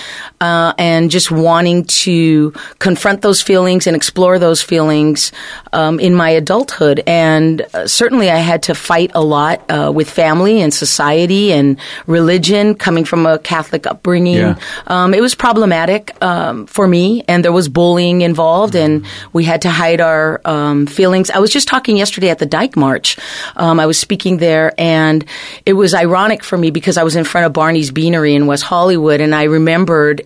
[0.41, 5.31] uh, and just wanting to confront those feelings and explore those feelings
[5.73, 7.03] um, in my adulthood.
[7.07, 11.77] And uh, certainly I had to fight a lot uh, with family and society and
[12.07, 14.35] religion coming from a Catholic upbringing.
[14.35, 14.59] Yeah.
[14.87, 19.61] Um, it was problematic um, for me, and there was bullying involved, and we had
[19.63, 21.29] to hide our um, feelings.
[21.29, 23.17] I was just talking yesterday at the Dyke March.
[23.55, 25.25] Um, I was speaking there, and
[25.65, 28.63] it was ironic for me because I was in front of Barney's Beanery in West
[28.63, 30.21] Hollywood, and I remembered.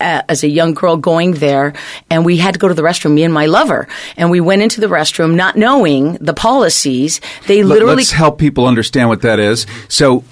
[0.00, 1.72] As a young girl going there,
[2.10, 4.60] and we had to go to the restroom, me and my lover, and we went
[4.60, 7.22] into the restroom not knowing the policies.
[7.46, 9.66] They literally Let's help people understand what that is.
[9.88, 10.24] So,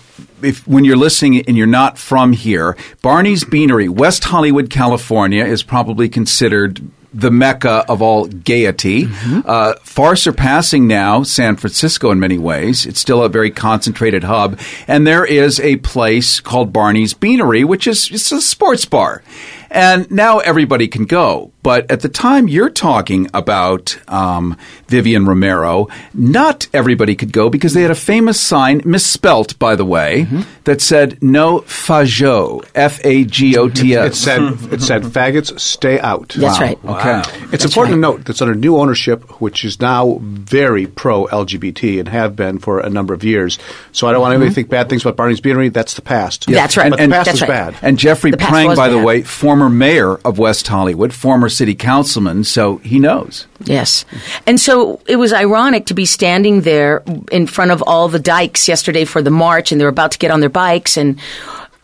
[0.42, 5.62] if when you're listening and you're not from here, Barney's Beanery, West Hollywood, California, is
[5.62, 6.82] probably considered
[7.14, 9.08] the mecca of all gaiety,
[9.44, 12.86] uh, far surpassing now San Francisco in many ways.
[12.86, 17.86] It's still a very concentrated hub, and there is a place called Barney's Beanery, which
[17.86, 19.22] is it's a sports bar.
[19.74, 21.50] And now everybody can go.
[21.62, 24.56] But at the time you're talking about um,
[24.88, 29.84] Vivian Romero, not everybody could go because they had a famous sign, misspelt, by the
[29.84, 30.26] way,
[30.64, 34.12] that said no fagot, F A G O T S.
[34.12, 34.42] It said
[34.72, 36.30] it said faggots stay out.
[36.30, 36.78] That's right.
[36.84, 37.22] Okay.
[37.52, 42.08] It's important to note that's under new ownership, which is now very pro LGBT and
[42.08, 43.58] have been for a number of years.
[43.92, 45.68] So I don't want anybody to think bad things about Barney's Beanery.
[45.68, 46.46] That's the past.
[46.48, 46.90] That's right.
[46.90, 47.72] But the And- past That's was right.
[47.72, 47.76] bad.
[47.82, 52.44] And Jeffrey Prang, was by the way, former mayor of West Hollywood, former city councilman,
[52.44, 53.46] so he knows.
[53.64, 54.04] Yes.
[54.46, 58.68] And so it was ironic to be standing there in front of all the dykes
[58.68, 61.18] yesterday for the march, and they were about to get on their bikes and.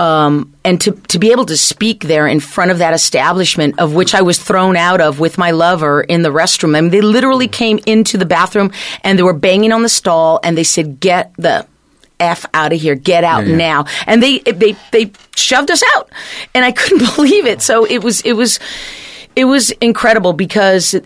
[0.01, 3.95] Um, and to, to be able to speak there in front of that establishment of
[3.95, 6.77] which I was thrown out of with my lover in the restroom.
[6.77, 8.71] I mean, they literally came into the bathroom
[9.03, 11.67] and they were banging on the stall and they said, get the
[12.21, 13.57] F out of here, get out Yeah, yeah.
[13.57, 13.85] now.
[14.07, 16.11] And they, they, they shoved us out
[16.55, 17.63] and I couldn't believe it.
[17.63, 18.59] So it was, it was,
[19.39, 20.97] it was incredible because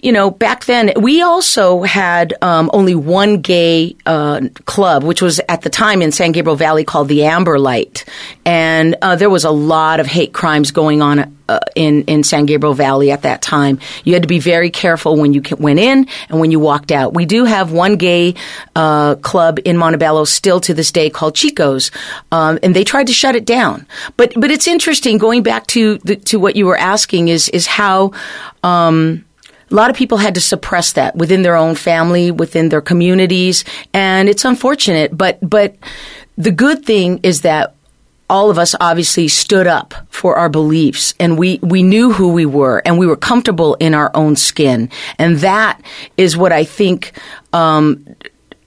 [0.00, 5.40] you know back then we also had um, only one gay uh, club, which was
[5.48, 8.04] at the time in San Gabriel Valley called the Amber Light,
[8.44, 11.36] and uh, there was a lot of hate crimes going on.
[11.50, 15.16] Uh, in in San Gabriel Valley at that time, you had to be very careful
[15.16, 17.12] when you went in and when you walked out.
[17.12, 18.36] We do have one gay
[18.76, 21.90] uh, club in Montebello still to this day called Chico's,
[22.30, 23.84] um, and they tried to shut it down.
[24.16, 27.66] But but it's interesting going back to the, to what you were asking is is
[27.66, 27.79] how.
[27.80, 28.12] How
[28.62, 29.24] um,
[29.70, 33.64] a lot of people had to suppress that within their own family, within their communities,
[33.94, 35.16] and it's unfortunate.
[35.16, 35.76] But but
[36.36, 37.74] the good thing is that
[38.28, 42.46] all of us obviously stood up for our beliefs and we, we knew who we
[42.46, 44.88] were and we were comfortable in our own skin.
[45.18, 45.82] And that
[46.16, 47.18] is what I think,
[47.52, 48.06] um,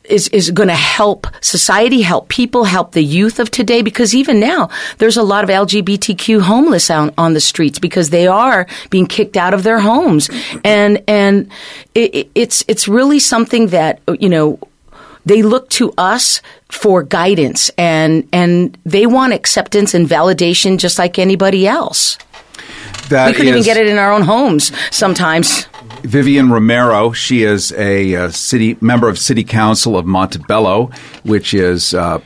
[0.05, 3.81] is, is going to help society, help people, help the youth of today.
[3.81, 8.27] Because even now, there's a lot of LGBTQ homeless on, on the streets because they
[8.27, 10.29] are being kicked out of their homes,
[10.65, 11.49] and and
[11.95, 14.59] it, it- it's it's really something that you know
[15.25, 21.17] they look to us for guidance and and they want acceptance and validation just like
[21.17, 22.17] anybody else.
[23.09, 25.65] That we couldn't even get it in our own homes sometimes.
[26.03, 27.11] Vivian Romero.
[27.11, 30.91] She is a uh, city member of City Council of Montebello,
[31.23, 31.93] which is.
[31.93, 32.19] Uh,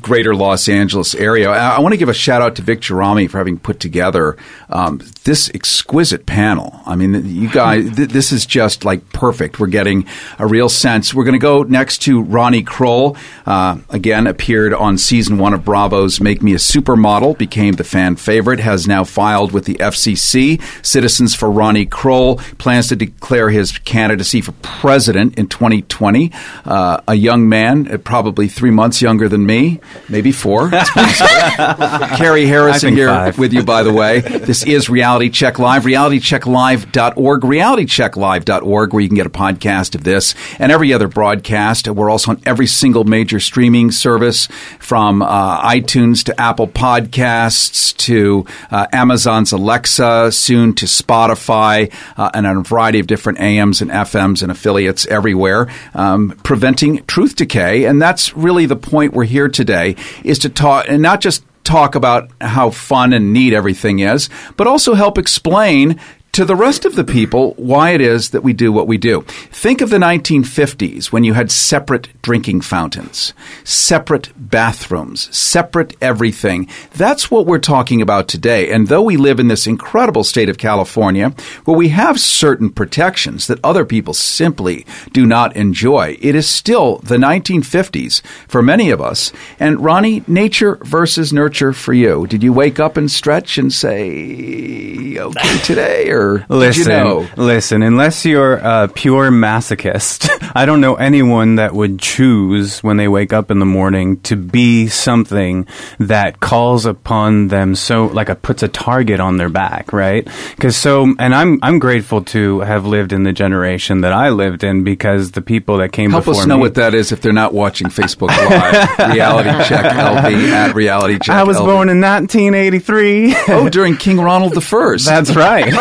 [0.00, 1.50] Greater Los Angeles area.
[1.50, 4.36] I, I want to give a shout out to Vic Gerami for having put together
[4.70, 6.80] um, this exquisite panel.
[6.86, 9.58] I mean, you guys, th- this is just like perfect.
[9.58, 10.06] We're getting
[10.38, 11.12] a real sense.
[11.12, 13.18] We're going to go next to Ronnie Kroell.
[13.44, 18.16] Uh, again, appeared on season one of Bravo's Make Me a Supermodel, became the fan
[18.16, 20.62] favorite, has now filed with the FCC.
[20.84, 26.32] Citizens for Ronnie Kroell plans to declare his candidacy for president in 2020.
[26.64, 29.65] Uh, a young man, uh, probably three months younger than me,
[30.08, 30.70] maybe four.
[32.16, 33.38] Carrie Harrison here five.
[33.38, 34.20] with you, by the way.
[34.20, 40.34] This is Reality Check Live, realitychecklive.org, realitychecklive.org, where you can get a podcast of this
[40.58, 41.88] and every other broadcast.
[41.88, 44.46] We're also on every single major streaming service
[44.78, 52.46] from uh, iTunes to Apple Podcasts to uh, Amazon's Alexa, soon to Spotify, uh, and
[52.46, 57.84] on a variety of different AMs and FMs and affiliates everywhere, um, preventing truth decay.
[57.84, 61.96] And that's really the point we're here today, is to talk, and not just talk
[61.96, 65.98] about how fun and neat everything is, but also help explain
[66.36, 69.22] to the rest of the people why it is that we do what we do.
[69.22, 73.32] Think of the 1950s when you had separate drinking fountains,
[73.64, 76.68] separate bathrooms, separate everything.
[76.92, 78.70] That's what we're talking about today.
[78.70, 81.30] And though we live in this incredible state of California
[81.64, 86.98] where we have certain protections that other people simply do not enjoy, it is still
[86.98, 89.32] the 1950s for many of us.
[89.58, 92.26] And Ronnie, nature versus nurture for you.
[92.26, 96.10] Did you wake up and stretch and say, okay, today?
[96.10, 97.28] Or Listen, you know?
[97.36, 97.82] listen.
[97.82, 103.32] Unless you're a pure masochist, I don't know anyone that would choose when they wake
[103.32, 105.66] up in the morning to be something
[105.98, 110.26] that calls upon them so like a puts a target on their back, right?
[110.54, 114.64] Because so, and I'm I'm grateful to have lived in the generation that I lived
[114.64, 117.20] in because the people that came Help before us know me, what that is if
[117.20, 118.98] they're not watching Facebook Live.
[119.12, 121.66] Reality Check LV at Reality Check I was LV.
[121.66, 123.34] born in 1983.
[123.48, 125.06] oh, during King Ronald the First.
[125.06, 125.72] That's right.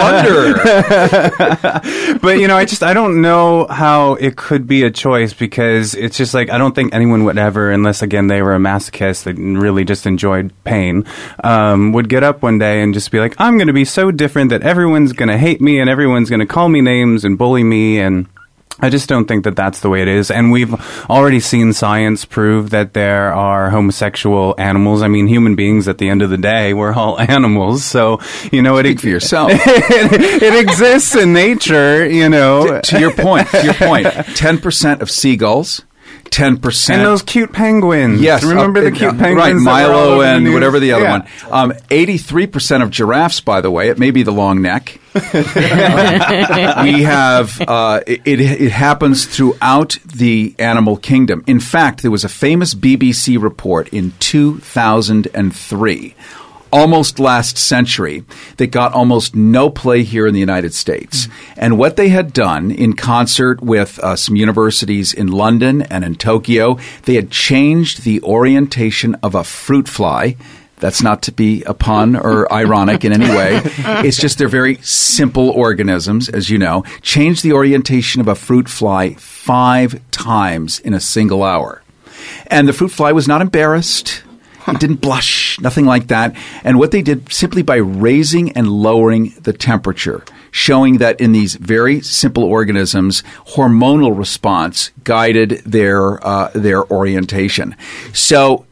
[0.00, 0.54] Wonder.
[2.22, 5.94] but you know, I just I don't know how it could be a choice because
[5.94, 9.24] it's just like I don't think anyone would ever, unless again they were a masochist
[9.24, 11.04] that really just enjoyed pain,
[11.44, 14.10] um, would get up one day and just be like, I'm going to be so
[14.10, 17.38] different that everyone's going to hate me and everyone's going to call me names and
[17.38, 18.28] bully me and.
[18.78, 20.30] I just don't think that that's the way it is.
[20.30, 20.74] And we've
[21.08, 25.00] already seen science prove that there are homosexual animals.
[25.00, 27.84] I mean, human beings at the end of the day, we're all animals.
[27.84, 28.20] So,
[28.52, 29.50] you know, Speak for yourself.
[29.54, 29.62] it,
[30.42, 32.80] it exists in nature, you know.
[32.82, 34.06] to your point, to your point,
[34.36, 35.82] 10% of seagulls,
[36.30, 36.90] 10%.
[36.90, 38.20] And those cute penguins.
[38.20, 38.42] Yes.
[38.44, 39.64] Remember uh, the cute uh, penguins?
[39.64, 41.18] Right, that were all Milo over the and whatever the other Yeah.
[41.18, 41.26] one.
[41.50, 44.98] Um, 83% of giraffes, by the way, it may be the long neck.
[45.14, 45.20] we
[47.02, 51.42] have, uh, it, it happens throughout the animal kingdom.
[51.46, 56.14] In fact, there was a famous BBC report in 2003
[56.72, 58.24] almost last century
[58.56, 61.28] that got almost no play here in the United States.
[61.56, 66.14] And what they had done in concert with uh, some universities in London and in
[66.14, 70.36] Tokyo, they had changed the orientation of a fruit fly.
[70.78, 73.62] That's not to be a pun or ironic in any way.
[74.04, 76.84] It's just they're very simple organisms, as you know.
[77.00, 81.82] Changed the orientation of a fruit fly five times in a single hour.
[82.48, 84.22] And the fruit fly was not embarrassed.
[84.74, 86.34] Didn't blush, nothing like that.
[86.64, 91.54] And what they did simply by raising and lowering the temperature, showing that in these
[91.54, 97.76] very simple organisms, hormonal response guided their uh, their orientation.
[98.12, 98.64] So.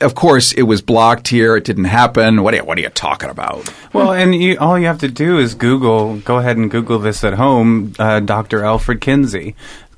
[0.00, 1.56] Of course, it was blocked here.
[1.56, 2.42] It didn't happen.
[2.42, 3.70] What are you, what are you talking about?
[3.92, 6.16] Well, and you, all you have to do is Google.
[6.20, 7.92] Go ahead and Google this at home.
[7.98, 8.64] Uh, Dr.
[8.64, 9.54] Alfred Kinsey.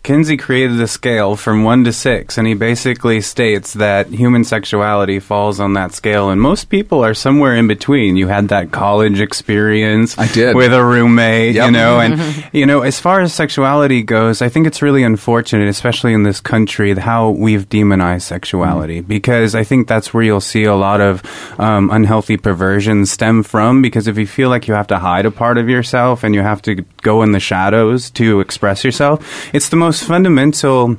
[0.06, 5.18] Kinsey created a scale from one to six, and he basically states that human sexuality
[5.18, 8.16] falls on that scale, and most people are somewhere in between.
[8.16, 10.54] You had that college experience, I did.
[10.54, 11.66] with a roommate, Yep.
[11.66, 15.68] you know, and you know, as far as sexuality goes, I think it's really unfortunate,
[15.68, 20.62] especially in this country, how we've demonized sexuality because I think that's where you'll see
[20.62, 21.20] a lot of
[21.58, 23.82] um, unhealthy perversions stem from.
[23.82, 26.42] Because if you feel like you have to hide a part of yourself and you
[26.42, 29.18] have to go in the shadows to express yourself,
[29.52, 30.86] it's the most fundamental.
[30.86, 30.98] human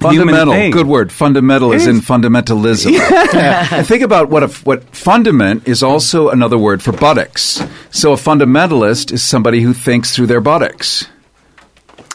[0.00, 0.70] Fundamental, thing.
[0.72, 1.10] good word.
[1.12, 2.02] Fundamental It is in is.
[2.04, 2.92] fundamentalism.
[3.72, 7.62] And think about what a, what fundament is also another word for buttocks.
[7.90, 11.06] So a fundamentalist is somebody who thinks through their buttocks.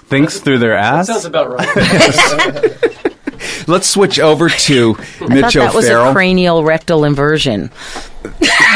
[0.09, 1.07] Thinks through their ass.
[1.07, 1.67] Sounds about right.
[3.67, 7.71] Let's switch over to I Mitch thought that was a cranial rectal inversion.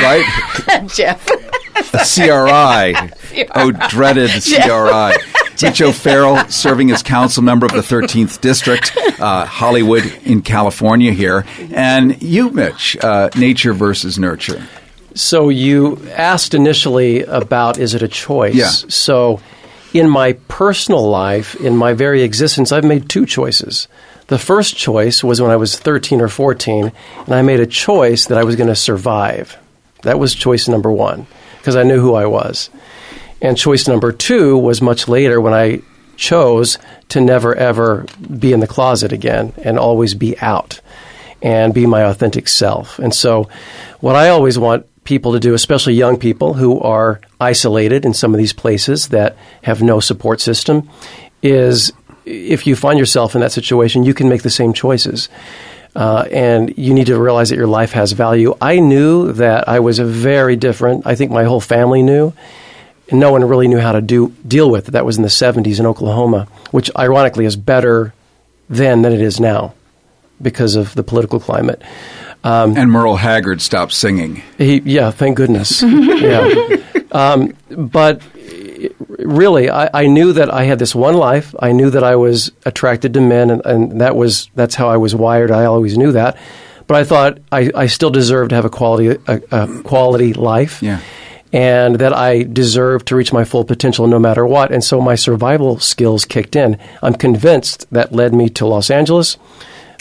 [0.02, 0.26] right?
[0.96, 1.28] Jeff.
[1.94, 3.46] A CRI.
[3.56, 5.18] Oh, dreaded CRI.
[5.62, 11.46] Mitch O'Farrell, serving as council member of the 13th District, uh, Hollywood in California here.
[11.72, 14.68] And you, Mitch, uh, nature versus nurture.
[15.14, 18.56] So you asked initially about is it a choice?
[18.56, 18.68] Yeah.
[18.68, 19.40] So
[19.94, 23.88] in my personal life, in my very existence, I've made two choices.
[24.28, 26.92] The first choice was when I was 13 or 14,
[27.26, 29.58] and I made a choice that I was going to survive.
[30.02, 31.28] That was choice number one,
[31.60, 32.70] because I knew who I was.
[33.42, 35.82] And choice number two was much later when I
[36.16, 36.78] chose
[37.10, 38.06] to never ever
[38.40, 40.80] be in the closet again and always be out
[41.42, 43.00] and be my authentic self.
[43.00, 43.50] And so,
[44.00, 48.34] what I always want people to do, especially young people who are isolated in some
[48.34, 50.90] of these places that have no support system,
[51.44, 51.94] is
[52.26, 55.30] if you find yourself in that situation, you can make the same choices.
[55.96, 58.54] Uh, and you need to realize that your life has value.
[58.60, 61.08] I knew that I was very different.
[61.08, 62.34] I think my whole family knew.
[63.10, 64.92] And no one really knew how to do deal with it.
[64.92, 68.14] That was in the 70s in Oklahoma, which ironically is better
[68.70, 69.76] then than it is now
[70.42, 71.82] because of the political climate.
[72.44, 74.44] Um, and Merle Haggard stopped singing.
[74.58, 75.82] He, yeah, thank goodness.
[75.86, 76.78] yeah.
[77.12, 78.22] Um, but
[79.20, 81.56] really, I, I knew that I had this one life.
[81.60, 84.98] I knew that I was attracted to men, and, and that was that's how I
[84.98, 85.52] was wired.
[85.52, 86.38] I always knew that.
[86.88, 90.84] But I thought I, I still deserved to have a quality a, a quality life.
[90.84, 91.00] Yeah.
[91.56, 94.74] And that I deserve to reach my full potential no matter what.
[94.74, 96.78] And so my survival skills kicked in.
[97.02, 99.38] I'm convinced that led me to Los Angeles,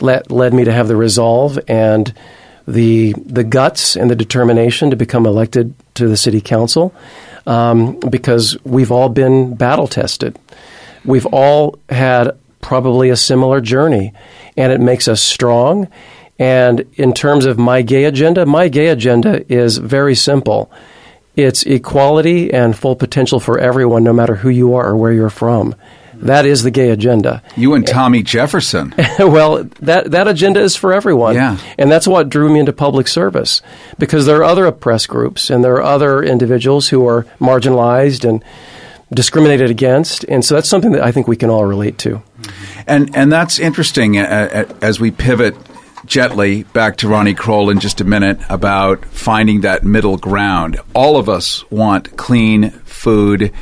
[0.00, 2.12] led, led me to have the resolve and
[2.66, 6.94] the the guts and the determination to become elected to the city council
[7.46, 10.38] um, because we've all been battle tested.
[11.04, 14.12] We've all had probably a similar journey,
[14.56, 15.88] and it makes us strong.
[16.38, 20.72] And in terms of my gay agenda, my gay agenda is very simple.
[21.36, 25.30] It's equality and full potential for everyone, no matter who you are or where you're
[25.30, 25.74] from.
[26.14, 27.42] That is the gay agenda.
[27.56, 28.94] You and Tommy Jefferson.
[29.18, 31.34] well, that that agenda is for everyone.
[31.34, 31.58] Yeah.
[31.76, 33.62] And that's what drew me into public service
[33.98, 38.44] because there are other oppressed groups and there are other individuals who are marginalized and
[39.12, 42.22] discriminated against, and so that's something that I think we can all relate to.
[42.86, 44.22] And and that's interesting uh,
[44.70, 45.56] uh, as we pivot
[46.06, 50.80] gently back to Ronnie Kroell in just a minute about finding that middle ground.
[50.94, 53.52] All of us want clean food,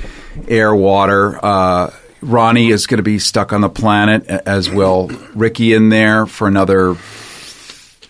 [0.48, 1.38] air, water.
[1.44, 1.90] Uh,
[2.20, 6.46] Ronnie is going to be stuck on the planet, as will Ricky in there for
[6.46, 6.96] another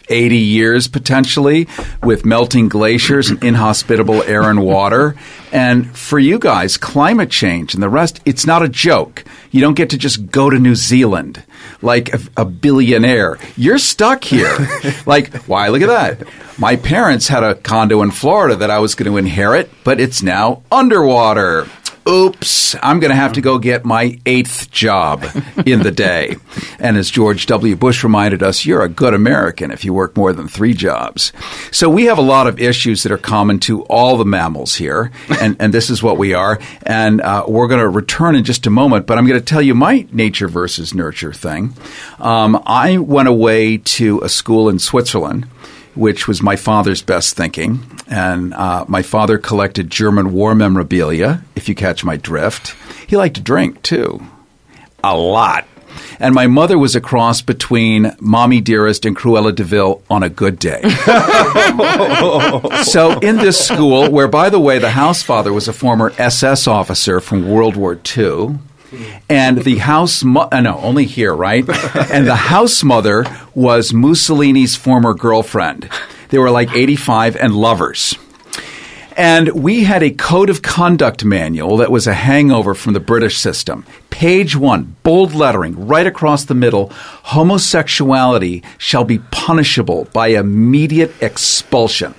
[0.09, 1.67] 80 years potentially
[2.03, 5.17] with melting glaciers and inhospitable air and water.
[5.53, 9.25] And for you guys, climate change and the rest, it's not a joke.
[9.53, 11.45] You don't get to just go to New Zealand
[11.83, 13.39] like a, a billionaire.
[13.57, 14.57] You're stuck here.
[15.07, 15.69] like, why?
[15.69, 16.27] Look at that.
[16.59, 20.23] My parents had a condo in Florida that I was going to inherit, but it's
[20.23, 21.69] now underwater.
[22.09, 25.25] Oops, I'm going to have to go get my eighth job
[25.65, 26.37] in the day.
[26.81, 27.77] And as George W.
[27.77, 31.33] Bush reminded us, you're a good American if you work more than three jobs.
[31.71, 35.13] So we have a lot of issues that are common to all the mammals here,
[35.41, 36.59] and, and this is what we are.
[36.83, 39.63] And uh, we're going to return in just a moment, but I'm going to tell
[39.63, 41.75] you my nature versus nurture thing.
[42.19, 45.47] Um, I went away to a school in Switzerland
[45.95, 47.81] which was my father's best thinking.
[48.09, 52.75] And uh, my father collected German war memorabilia, if you catch my drift.
[53.07, 54.23] He liked to drink, too.
[55.05, 55.67] A lot.
[56.19, 60.29] And my mother was a cross between Mommy Dearest and Cruella de Vil on a
[60.29, 60.81] good day.
[62.85, 66.67] so, in this school, where, by the way, the house father was a former SS
[66.67, 68.59] officer from World War II,
[69.29, 71.69] and the house mo- uh, no only here right
[72.11, 73.25] and the house mother
[73.55, 75.89] was mussolini's former girlfriend
[76.31, 78.17] they were like 85 and lovers
[79.17, 83.37] and we had a code of conduct manual that was a hangover from the British
[83.37, 83.85] system.
[84.11, 86.89] Page one, bold lettering, right across the middle
[87.25, 92.15] homosexuality shall be punishable by immediate expulsion.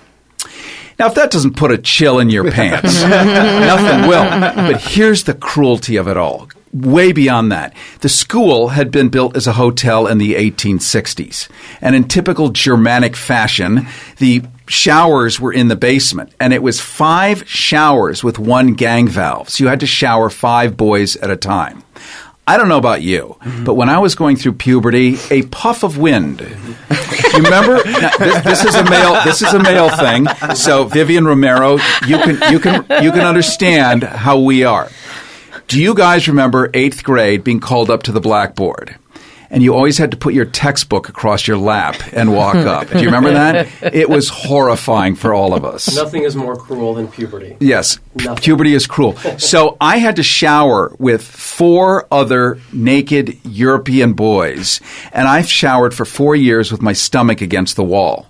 [1.00, 4.24] Now, if that doesn't put a chill in your pants, nothing will.
[4.24, 6.50] But here's the cruelty of it all.
[6.74, 7.76] Way beyond that.
[8.02, 11.48] The school had been built as a hotel in the 1860s.
[11.82, 13.86] And in typical Germanic fashion,
[14.18, 16.34] the showers were in the basement.
[16.40, 19.50] And it was five showers with one gang valve.
[19.50, 21.84] So you had to shower five boys at a time.
[22.46, 25.98] I don't know about you, but when I was going through puberty, a puff of
[25.98, 26.42] wind.
[26.42, 27.82] You remember?
[27.86, 29.24] Now, this, this is a male.
[29.24, 30.28] This is a male thing.
[30.56, 34.90] So Vivian Romero, you can you can you can understand how we are.
[35.68, 38.96] Do you guys remember eighth grade being called up to the blackboard?
[39.50, 42.68] And you always had to put your textbook across your lap and walk hmm.
[42.68, 42.90] up.
[42.90, 43.68] Do you remember that?
[43.94, 45.96] It was horrifying for all of us.
[45.96, 47.56] Nothing is more cruel than puberty.
[47.60, 49.16] Yes, p- puberty is cruel.
[49.38, 56.06] So I had to shower with four other naked European boys, and I've showered for
[56.06, 58.28] four years with my stomach against the wall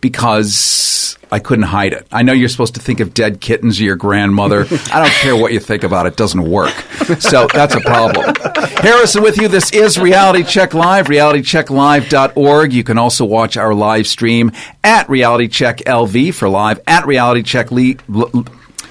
[0.00, 2.06] because I couldn't hide it.
[2.12, 4.60] I know you're supposed to think of dead kittens or your grandmother.
[4.92, 6.74] I don't care what you think about it; it doesn't work.
[7.20, 8.34] So that's a problem.
[8.78, 9.48] Harrison with you.
[9.48, 12.72] This is Reality Check Live, realitychecklive.org.
[12.72, 14.52] You can also watch our live stream
[14.84, 18.44] at Reality Check LV for live at Reality Check Le- L- L-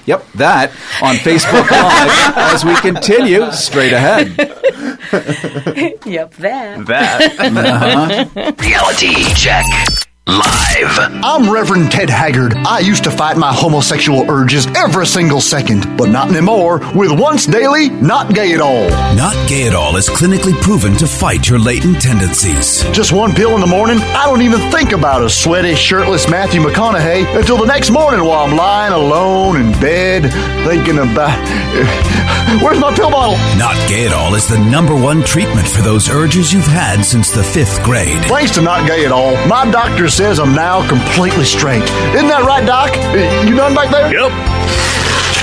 [0.06, 0.70] Yep, that
[1.02, 4.28] on Facebook Live as we continue straight ahead.
[6.06, 6.86] yep, that.
[6.86, 7.40] That.
[7.40, 8.52] Uh-huh.
[8.60, 9.64] Reality check.
[10.28, 10.98] Live.
[11.22, 12.54] I'm Reverend Ted Haggard.
[12.66, 17.46] I used to fight my homosexual urges every single second, but not anymore with Once
[17.46, 18.88] Daily Not Gay at All.
[19.14, 22.82] Not Gay at All is clinically proven to fight your latent tendencies.
[22.90, 26.60] Just one pill in the morning, I don't even think about a sweaty, shirtless Matthew
[26.60, 30.22] McConaughey until the next morning while I'm lying alone in bed
[30.66, 31.38] thinking about.
[32.62, 33.36] Where's my pill bottle?
[33.58, 37.30] Not Gay at All is the number one treatment for those urges you've had since
[37.30, 38.24] the fifth grade.
[38.24, 41.82] Thanks to Not Gay at All, my doctor says I'm now completely straight.
[42.16, 42.88] Isn't that right, Doc?
[43.46, 44.10] You done back there?
[44.10, 44.85] Yep.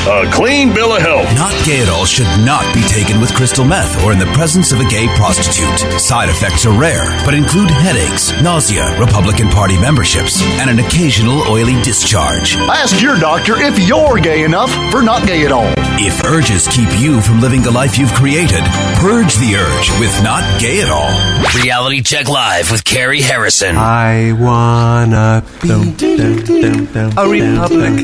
[0.06, 1.24] A clean bill of health.
[1.38, 4.74] Not Gay at All should not be taken with crystal meth or in the presence
[4.74, 5.80] of a gay prostitute.
[5.98, 11.82] Side effects are rare, but include headaches, nausea, Republican Party memberships, and an occasional oily
[11.84, 12.58] discharge.
[12.58, 15.72] Ask your doctor if you're gay enough for Not Gay at All.
[15.96, 18.64] If urges keep you from living the life you've created,
[19.00, 21.14] purge the urge with Not Gay at All.
[21.56, 23.78] Reality Check Live with Carrie Harrison.
[23.78, 28.04] I wanna be a Republican.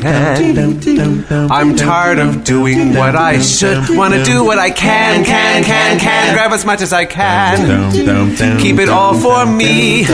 [1.50, 3.96] I'm tired of doing what I should.
[3.96, 6.34] Wanna do what I can, can, can, can.
[6.34, 7.58] Grab as much as I can.
[8.60, 10.04] Keep it all for me.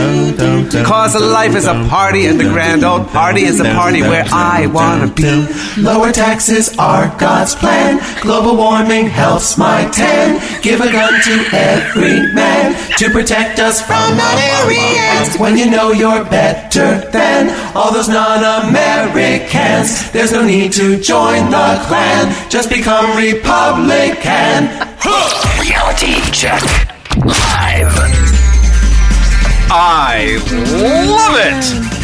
[0.83, 4.65] Cause life is a party and the grand old party is a party where I
[4.65, 5.45] wanna be.
[5.77, 8.01] Lower taxes are God's plan.
[8.21, 10.41] Global warming helps my tan.
[10.63, 15.37] Give a gun to every man to protect us from non-Aryans.
[15.37, 21.66] When you know you're better than all those non-Americans, there's no need to join the
[21.87, 22.49] Klan.
[22.49, 24.69] Just become Republican.
[25.59, 26.63] Reality check.
[27.25, 27.91] Live.
[29.69, 31.97] I love it.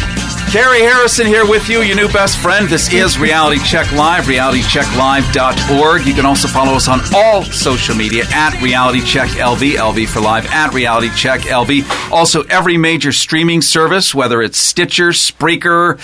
[0.54, 2.68] Carrie Harrison here with you, your new best friend.
[2.68, 6.06] This is Reality Check Live, realitychecklive.org.
[6.06, 10.20] You can also follow us on all social media at Reality Check LV, LV for
[10.20, 12.12] live, at Reality Check LV.
[12.12, 15.98] Also, every major streaming service, whether it's Stitcher, Spreaker,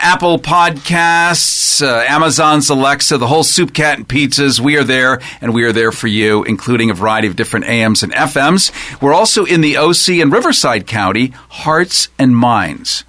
[0.00, 4.60] Apple Podcasts, uh, Amazon's Alexa, the whole soup, cat, and pizzas.
[4.60, 8.02] We are there, and we are there for you, including a variety of different AMs
[8.02, 8.70] and FMs.
[9.02, 13.04] We're also in the OC and Riverside County, Hearts and Minds.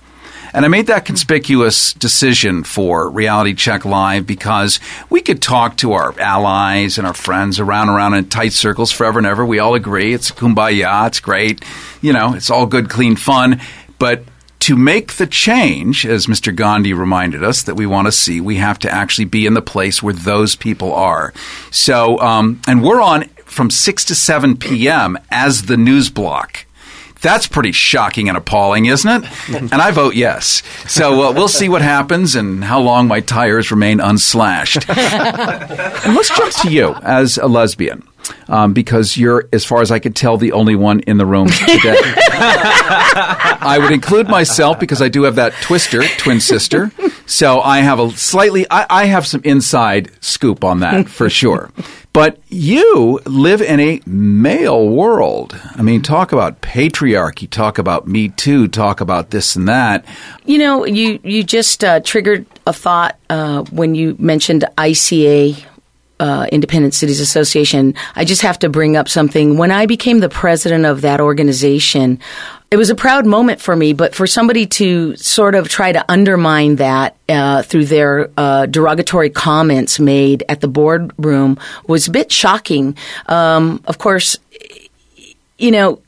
[0.51, 4.79] And I made that conspicuous decision for Reality Check Live because
[5.09, 9.19] we could talk to our allies and our friends around around in tight circles forever
[9.19, 9.45] and ever.
[9.45, 11.63] We all agree it's kumbaya, it's great,
[12.01, 13.61] you know, it's all good, clean fun.
[13.99, 14.23] But
[14.69, 16.55] to make the change, as Mr.
[16.55, 19.63] Gandhi reminded us that we want to see, we have to actually be in the
[19.63, 21.33] place where those people are.
[21.71, 25.17] So, um, and we're on from 6 to 7 p.m.
[25.31, 26.67] as the news block.
[27.21, 29.49] That's pretty shocking and appalling, isn't it?
[29.71, 30.63] and I vote yes.
[30.87, 34.89] So uh, we'll see what happens and how long my tires remain unslashed.
[34.89, 38.03] and let's jump to you as a lesbian.
[38.47, 41.47] Um, because you're, as far as I could tell, the only one in the room
[41.47, 41.97] today.
[42.41, 46.91] I would include myself because I do have that twister, twin sister.
[47.29, 51.71] So I have a slightly, I, I have some inside scoop on that for sure.
[52.11, 55.55] But you live in a male world.
[55.75, 60.05] I mean, talk about patriarchy, talk about Me Too, talk about this and that.
[60.45, 65.65] You know, you you just uh, triggered a thought uh, when you mentioned ICA.
[66.21, 67.95] Uh, Independent Cities Association.
[68.13, 69.55] I just have to bring up something.
[69.57, 72.19] When I became the president of that organization,
[72.71, 76.05] it was a proud moment for me, but for somebody to sort of try to
[76.09, 81.57] undermine that uh, through their uh, derogatory comments made at the boardroom
[81.87, 82.95] was a bit shocking.
[83.25, 84.37] Um, of course,
[85.57, 86.01] you know,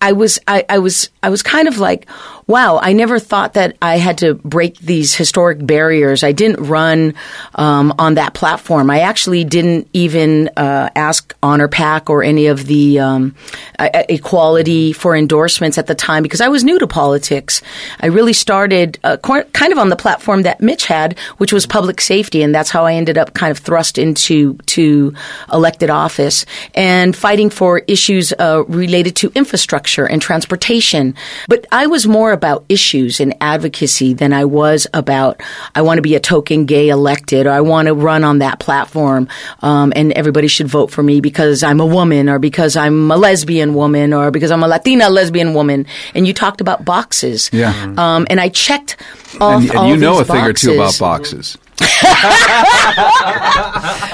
[0.00, 2.08] I was I, I was I was kind of like,
[2.48, 6.24] wow, I never thought that I had to break these historic barriers.
[6.24, 7.14] I didn't run
[7.54, 8.90] um, on that platform.
[8.90, 13.36] I actually didn't even uh, ask Honor PAC or any of the um,
[13.78, 17.60] equality for endorsements at the time because I was new to politics.
[18.00, 22.00] I really started uh, kind of on the platform that Mitch had, which was public
[22.00, 25.12] safety, and that's how I ended up kind of thrust into to
[25.52, 31.14] elected office and fighting for issues uh, related to infrastructure and transportation.
[31.46, 35.42] But I was more about issues and advocacy than I was about
[35.74, 38.60] I want to be a token gay elected or I want to run on that
[38.60, 39.26] platform
[39.60, 43.16] um, and everybody should vote for me because I'm a woman or because I'm a
[43.16, 45.86] lesbian woman or because I'm a Latina lesbian woman.
[46.14, 47.50] And you talked about boxes.
[47.52, 47.72] Yeah.
[47.96, 48.96] Um, and I checked
[49.40, 50.96] off and, and all you know a these thing or two boxes.
[50.96, 51.58] about boxes.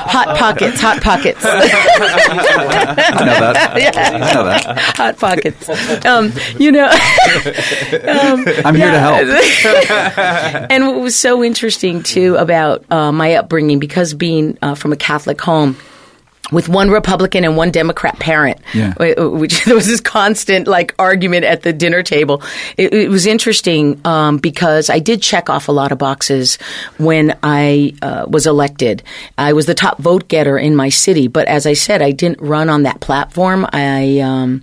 [0.06, 1.44] Hot pockets, hot pockets.
[1.44, 1.50] I
[3.24, 3.74] know that.
[3.84, 3.90] Yeah.
[3.94, 4.78] I know that.
[4.96, 5.68] Hot pockets.
[6.06, 9.20] Um, you know, um, I'm here to help.
[10.70, 14.96] and what was so interesting too about uh, my upbringing, because being uh, from a
[14.96, 15.76] Catholic home.
[16.52, 18.92] With one Republican and one Democrat parent, Yeah.
[18.98, 22.42] which there was this constant like argument at the dinner table.
[22.76, 26.56] It, it was interesting um, because I did check off a lot of boxes
[26.98, 29.02] when I uh, was elected.
[29.38, 32.40] I was the top vote getter in my city, but as I said, I didn't
[32.42, 33.66] run on that platform.
[33.72, 34.62] I um,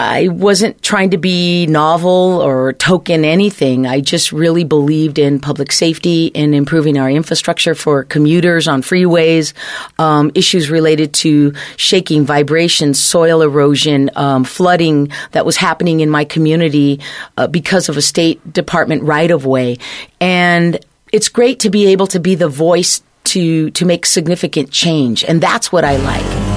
[0.00, 3.84] I wasn't trying to be novel or token anything.
[3.84, 9.54] I just really believed in public safety, and improving our infrastructure for commuters on freeways,
[9.98, 16.24] um, issues related to shaking, vibrations, soil erosion, um, flooding that was happening in my
[16.24, 17.00] community
[17.36, 19.78] uh, because of a state department right of way.
[20.20, 20.78] And
[21.12, 25.40] it's great to be able to be the voice to to make significant change, and
[25.40, 26.47] that's what I like.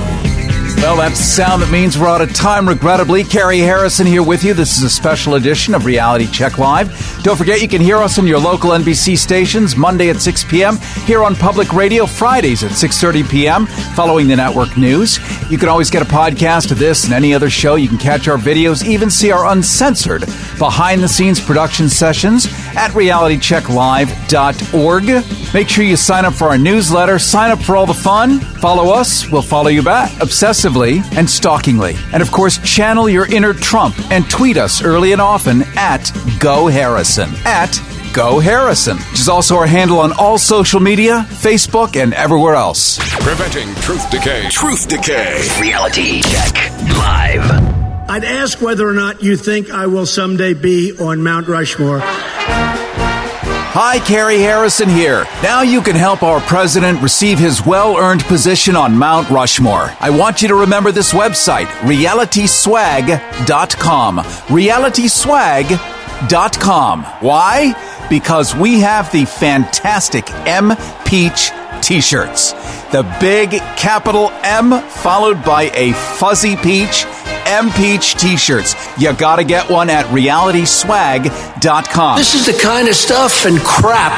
[0.81, 3.23] Well, that's the sound that means we're out of time, regrettably.
[3.23, 4.55] Carrie Harrison here with you.
[4.55, 6.89] This is a special edition of Reality Check Live.
[7.21, 10.77] Don't forget you can hear us on your local NBC stations Monday at 6 p.m.,
[11.05, 15.19] here on Public Radio Fridays at 6.30 p.m., following the network news.
[15.51, 17.75] You can always get a podcast of this and any other show.
[17.75, 20.21] You can catch our videos, even see our uncensored
[20.57, 25.53] behind-the-scenes production sessions at realitychecklive.org.
[25.53, 28.91] Make sure you sign up for our newsletter, sign up for all the fun, follow
[28.91, 30.11] us, we'll follow you back
[30.71, 31.95] obsessively and stalkingly.
[32.13, 36.67] And of course, channel your inner Trump and tweet us early and often at Go
[36.67, 37.29] Harrison.
[37.45, 37.79] At
[38.13, 42.99] Go Harrison, which is also our handle on all social media, Facebook, and everywhere else.
[43.23, 44.49] Preventing truth decay.
[44.49, 45.47] Truth Decay.
[45.61, 46.55] Reality Check
[46.97, 47.49] Live.
[48.09, 52.01] I'd ask whether or not you think I will someday be on Mount Rushmore.
[53.73, 55.23] Hi, Carrie Harrison here.
[55.41, 59.95] Now you can help our president receive his well earned position on Mount Rushmore.
[60.01, 64.17] I want you to remember this website, realityswag.com.
[64.17, 67.03] Realityswag.com.
[67.21, 68.07] Why?
[68.09, 70.73] Because we have the fantastic M
[71.05, 71.51] Peach
[71.81, 72.51] t shirts.
[72.91, 77.05] The big capital M followed by a fuzzy peach.
[77.51, 78.75] M Peach t shirts.
[78.97, 82.17] You gotta get one at realityswag.com.
[82.17, 84.17] This is the kind of stuff and crap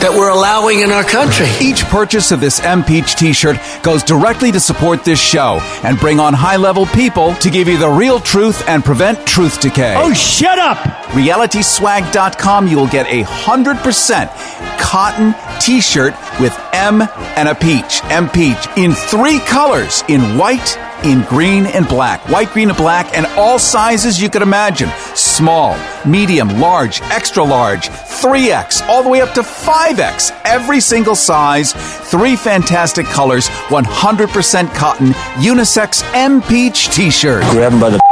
[0.00, 1.46] that we're allowing in our country.
[1.60, 5.96] Each purchase of this M Peach t shirt goes directly to support this show and
[5.98, 9.94] bring on high level people to give you the real truth and prevent truth decay.
[9.96, 11.05] Oh, shut up!
[11.08, 17.02] RealitySwag.com, you will get a 100% cotton t shirt with M
[17.36, 18.02] and a peach.
[18.04, 22.28] M Peach in three colors in white, in green and black.
[22.28, 27.88] White, green, and black, and all sizes you could imagine small, medium, large, extra large,
[27.88, 30.38] 3X, all the way up to 5X.
[30.44, 31.72] Every single size,
[32.10, 37.42] three fantastic colors, 100% cotton, unisex M Peach t shirt.
[37.50, 38.05] Grab him by the.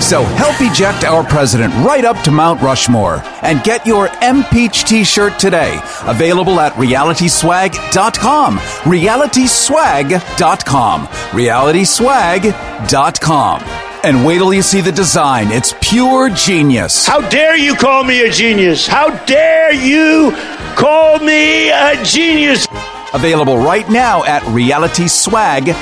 [0.00, 5.02] So help eject our president right up to Mount Rushmore and get your M t
[5.04, 5.78] shirt today.
[6.06, 8.58] Available at realityswag.com.
[8.58, 11.06] Realityswag.com.
[11.06, 13.62] Realityswag.com.
[14.04, 15.50] And wait till you see the design.
[15.50, 17.04] It's pure genius.
[17.06, 18.86] How dare you call me a genius?
[18.86, 20.30] How dare you
[20.76, 22.68] call me a genius?
[23.12, 25.74] Available right now at realityswag.com.